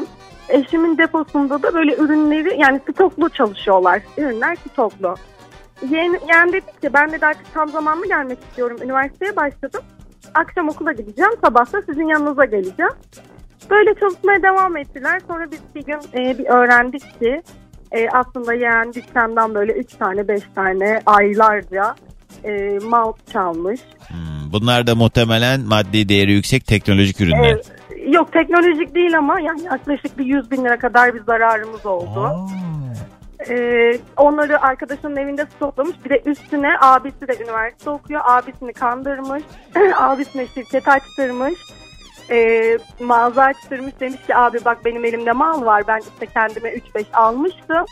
[0.49, 4.03] eşimin deposunda da böyle ürünleri yani stoklu çalışıyorlar.
[4.17, 5.15] Ürünler stoklu.
[5.91, 8.77] Yeğen, yeğen dedi ki ben de artık tam zamanlı gelmek istiyorum.
[8.85, 9.81] Üniversiteye başladım.
[10.35, 11.31] Akşam okula gideceğim.
[11.45, 12.93] Sabah da sizin yanınıza geleceğim.
[13.71, 15.21] Böyle çalışmaya devam ettiler.
[15.29, 17.43] Sonra biz bir gün e, bir öğrendik ki
[17.93, 21.95] e, aslında yeğen dükkandan böyle 3 tane 5 tane aylarca
[22.45, 23.81] e, mal çalmış.
[24.09, 27.59] Hmm, Bunlar da muhtemelen maddi değeri yüksek teknolojik ürünler.
[27.97, 32.37] E, yok teknolojik değil ama yani yaklaşık bir 100 bin lira kadar bir zararımız oldu.
[33.51, 35.97] Ee, onları arkadaşının evinde stoklamış.
[36.05, 38.21] Bir de üstüne abisi de üniversite okuyor.
[38.25, 39.43] Abisini kandırmış.
[39.97, 41.55] Abisine şirket açtırmış.
[42.31, 43.93] Ee, mağaza açtırmış.
[44.01, 45.83] Demiş ki abi bak benim elimde mal var.
[45.89, 47.85] Ben işte kendime 3-5 almıştım.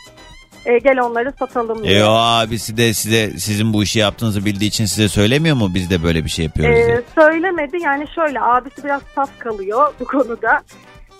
[0.65, 1.99] Ee, gel onları satalım diye.
[1.99, 5.89] E o abisi de size sizin bu işi yaptığınızı bildiği için size söylemiyor mu biz
[5.89, 7.01] de böyle bir şey yapıyoruz Ee, diye.
[7.15, 10.61] söylemedi yani şöyle abisi biraz saf kalıyor bu konuda.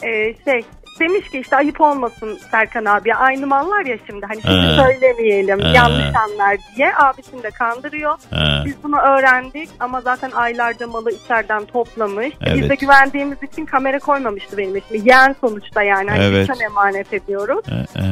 [0.04, 0.62] Ee, şey
[1.00, 5.68] demiş ki işte ayıp olmasın Serkan abi aynı mallar ya şimdi hani şimdi söylemeyelim Ha.
[5.76, 8.16] yanlış anlar diye abisini de kandırıyor.
[8.32, 8.64] Ha.
[8.66, 12.34] Biz bunu öğrendik ama zaten aylarca malı içeriden toplamış.
[12.42, 12.80] Biz de Evet.
[12.80, 15.06] güvendiğimiz için kamera koymamıştı benim eşim.
[15.06, 16.50] Yeğen sonuçta yani hani Evet.
[16.62, 17.66] emanet ediyoruz.
[17.96, 18.04] Ee.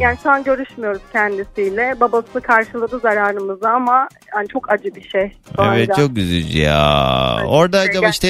[0.00, 1.94] Yani şu an görüşmüyoruz kendisiyle.
[2.00, 5.32] Babası karşıladı zararımızı ama yani çok acı bir şey.
[5.58, 5.94] Evet anda.
[6.08, 7.38] çok üzücü ya.
[7.46, 7.90] Orada şey.
[7.90, 8.28] acaba işte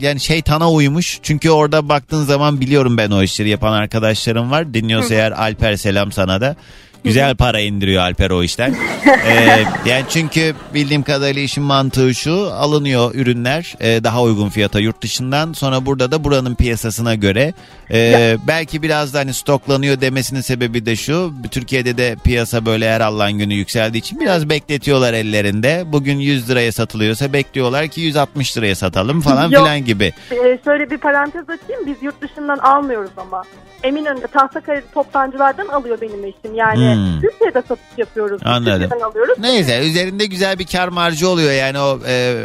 [0.00, 1.18] yani şeytana uymuş.
[1.22, 4.74] Çünkü orada baktığın zaman biliyorum ben o işleri yapan arkadaşlarım var.
[4.74, 6.56] Dinliyorsa eğer Alper selam sana da.
[7.04, 8.74] Güzel para indiriyor Alper o işten.
[9.26, 15.02] Ee, yani çünkü bildiğim kadarıyla işin mantığı şu alınıyor ürünler e, daha uygun fiyata yurt
[15.02, 17.54] dışından sonra burada da buranın piyasasına göre
[17.90, 23.00] e, belki biraz da hani stoklanıyor demesinin sebebi de şu Türkiye'de de piyasa böyle her
[23.00, 28.74] Allah'ın günü yükseldiği için biraz bekletiyorlar ellerinde bugün 100 liraya satılıyorsa bekliyorlar ki 160 liraya
[28.74, 29.62] satalım falan Yok.
[29.62, 30.12] filan gibi.
[30.30, 31.86] Ee, şöyle bir parantez açayım.
[31.86, 33.42] Biz yurt dışından almıyoruz ama.
[33.82, 36.54] Eminönü'nde Tahtakale toptancılardan alıyor benim eşim.
[36.54, 37.20] Yani Hmm.
[37.20, 38.40] Türkiye'de satış yapıyoruz.
[38.44, 38.80] Anladım.
[38.82, 39.38] Türkiye'den alıyoruz.
[39.38, 42.44] Neyse üzerinde güzel bir kar marjı oluyor yani o e,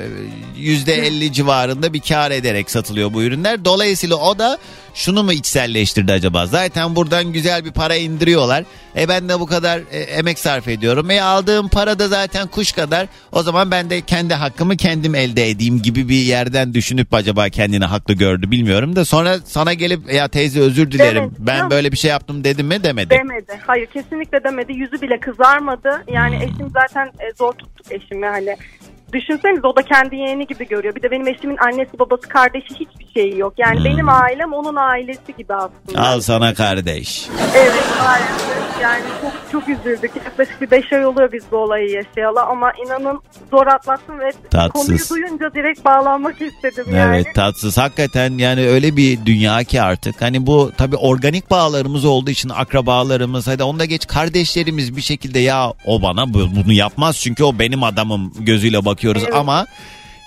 [0.55, 3.65] yüzde 50 civarında bir kar ederek satılıyor bu ürünler.
[3.65, 4.57] Dolayısıyla o da
[4.97, 6.45] şunu mu içselleştirdi acaba?
[6.45, 8.63] Zaten buradan güzel bir para indiriyorlar.
[8.97, 11.11] E ben de bu kadar e, emek sarf ediyorum.
[11.11, 13.07] E aldığım para da zaten kuş kadar.
[13.31, 17.85] O zaman ben de kendi hakkımı kendim elde edeyim gibi bir yerden düşünüp acaba kendini
[17.85, 21.15] haklı gördü bilmiyorum da sonra sana gelip ya teyze özür dilerim.
[21.15, 21.35] Demedi.
[21.39, 21.71] Ben Yok.
[21.71, 23.09] böyle bir şey yaptım dedim mi demedi.
[23.09, 23.59] Demedi.
[23.67, 24.73] Hayır kesinlikle demedi.
[24.73, 26.03] Yüzü bile kızarmadı.
[26.11, 28.57] Yani eşim zaten e, zor tuttuk eşimi hani.
[29.13, 30.95] Düşünseniz o da kendi yeğeni gibi görüyor.
[30.95, 33.53] Bir de benim eşimin annesi babası kardeşi hiçbir şeyi yok.
[33.57, 36.01] Yani benim ailem onun ailesi gibi aslında.
[36.01, 37.27] Al sana kardeş.
[37.55, 38.57] Evet maalesef.
[38.81, 40.11] Yani çok çok üzüldük.
[40.25, 43.21] Yaklaşık bir 5 ay oluyor biz bu olayı yaşayalı ama inanın
[43.51, 44.71] zor atlattım ve Tatsız.
[44.87, 47.15] konuyu duyunca direkt bağlanmak istedim yani.
[47.15, 52.29] Evet tatsız hakikaten yani öyle bir dünya ki artık hani bu tabii organik bağlarımız olduğu
[52.31, 57.43] için akrabalarımız hadi onda geç kardeşlerimiz bir şekilde ya o bana bu- bunu yapmaz çünkü
[57.43, 59.35] o benim adamım gözüyle bakıyoruz Evet.
[59.35, 59.65] ama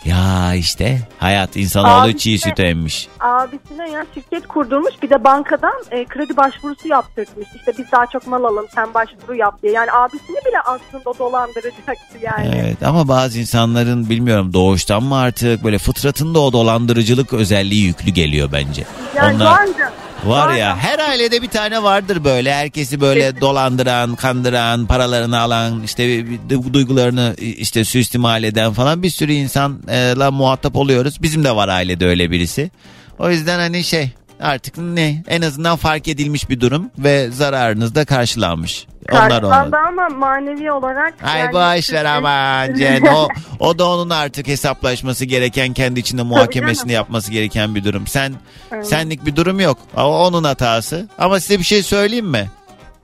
[0.05, 3.09] ya işte hayat insanoğlu Abi çiğ süt emmiş.
[3.21, 7.49] Abisine ya şirket kurdurmuş bir de bankadan e, kredi başvurusu yaptırmış.
[7.57, 9.73] İşte biz daha çok mal alalım sen başvuru yap diye.
[9.73, 12.51] Yani abisini bile aslında dolandıracaktı yani.
[12.63, 18.49] Evet ama bazı insanların bilmiyorum doğuştan mı artık böyle fıtratında o dolandırıcılık özelliği yüklü geliyor
[18.53, 18.85] bence.
[19.17, 19.93] Yani Onlar- vardı.
[20.25, 26.03] Var ya her ailede bir tane vardır böyle herkesi böyle dolandıran, kandıran, paralarını alan, işte
[26.51, 31.23] du- duygularını işte suistimal eden falan bir sürü insanla muhatap oluyoruz.
[31.23, 32.71] Bizim de var ailede öyle birisi.
[33.19, 34.11] O yüzden hani şey
[34.41, 38.87] artık ne en azından fark edilmiş bir durum ve zararınız da karşılanmış.
[39.13, 41.15] Onlar Karşılandı ama manevi olarak.
[41.25, 43.03] Ay yani boş ver aman Cen.
[43.03, 48.07] O, o da onun artık hesaplaşması gereken kendi içinde muhakemesini yapması gereken bir durum.
[48.07, 48.35] Sen
[48.73, 48.87] Evet.
[48.87, 49.79] senlik bir durum yok.
[49.97, 51.09] O onun hatası.
[51.19, 52.51] Ama size bir şey söyleyeyim mi?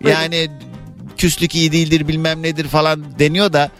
[0.03, 0.21] Buyurun.
[0.21, 0.49] Yani
[1.17, 3.71] küslük iyi değildir bilmem nedir falan deniyor da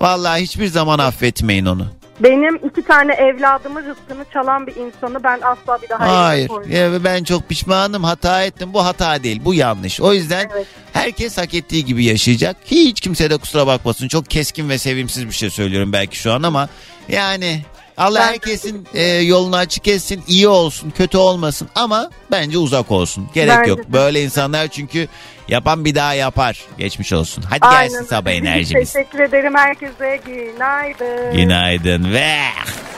[0.00, 1.86] vallahi hiçbir zaman affetmeyin onu.
[2.20, 6.50] Benim iki tane evladımın rızkını çalan bir insanı ben asla bir daha Hayır.
[6.68, 8.04] Ya ben çok pişmanım.
[8.04, 8.74] Hata ettim.
[8.74, 9.40] Bu hata değil.
[9.44, 10.00] Bu yanlış.
[10.00, 10.66] O yüzden Evet.
[10.92, 12.56] herkes hak ettiği gibi yaşayacak.
[12.64, 14.08] Hiç kimse de kusura bakmasın.
[14.08, 16.68] Çok keskin ve sevimsiz bir şey söylüyorum belki şu an ama
[17.08, 17.62] yani
[17.98, 20.22] Allah Ben- herkesin e, yolunu açık etsin.
[20.28, 23.28] iyi olsun, kötü olmasın ama bence uzak olsun.
[23.34, 23.78] Gerek Bence yok.
[23.78, 23.92] de.
[23.92, 25.08] Böyle insanlar çünkü
[25.48, 26.62] yapan bir daha yapar.
[26.78, 27.44] Geçmiş olsun.
[27.50, 27.88] Hadi Aynen.
[27.88, 28.92] gelsin sabah enerjimiz.
[28.92, 30.20] Teşekkür ederim herkese.
[30.26, 31.32] Günaydın.
[31.36, 32.34] Günaydın ve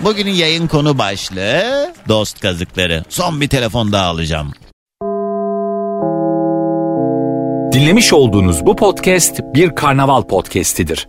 [0.00, 3.04] bugünün yayın konu başlığı dost kazıkları.
[3.08, 4.52] Son bir telefon daha alacağım.
[7.72, 11.08] Dinlemiş olduğunuz bu podcast bir karnaval podcastidir.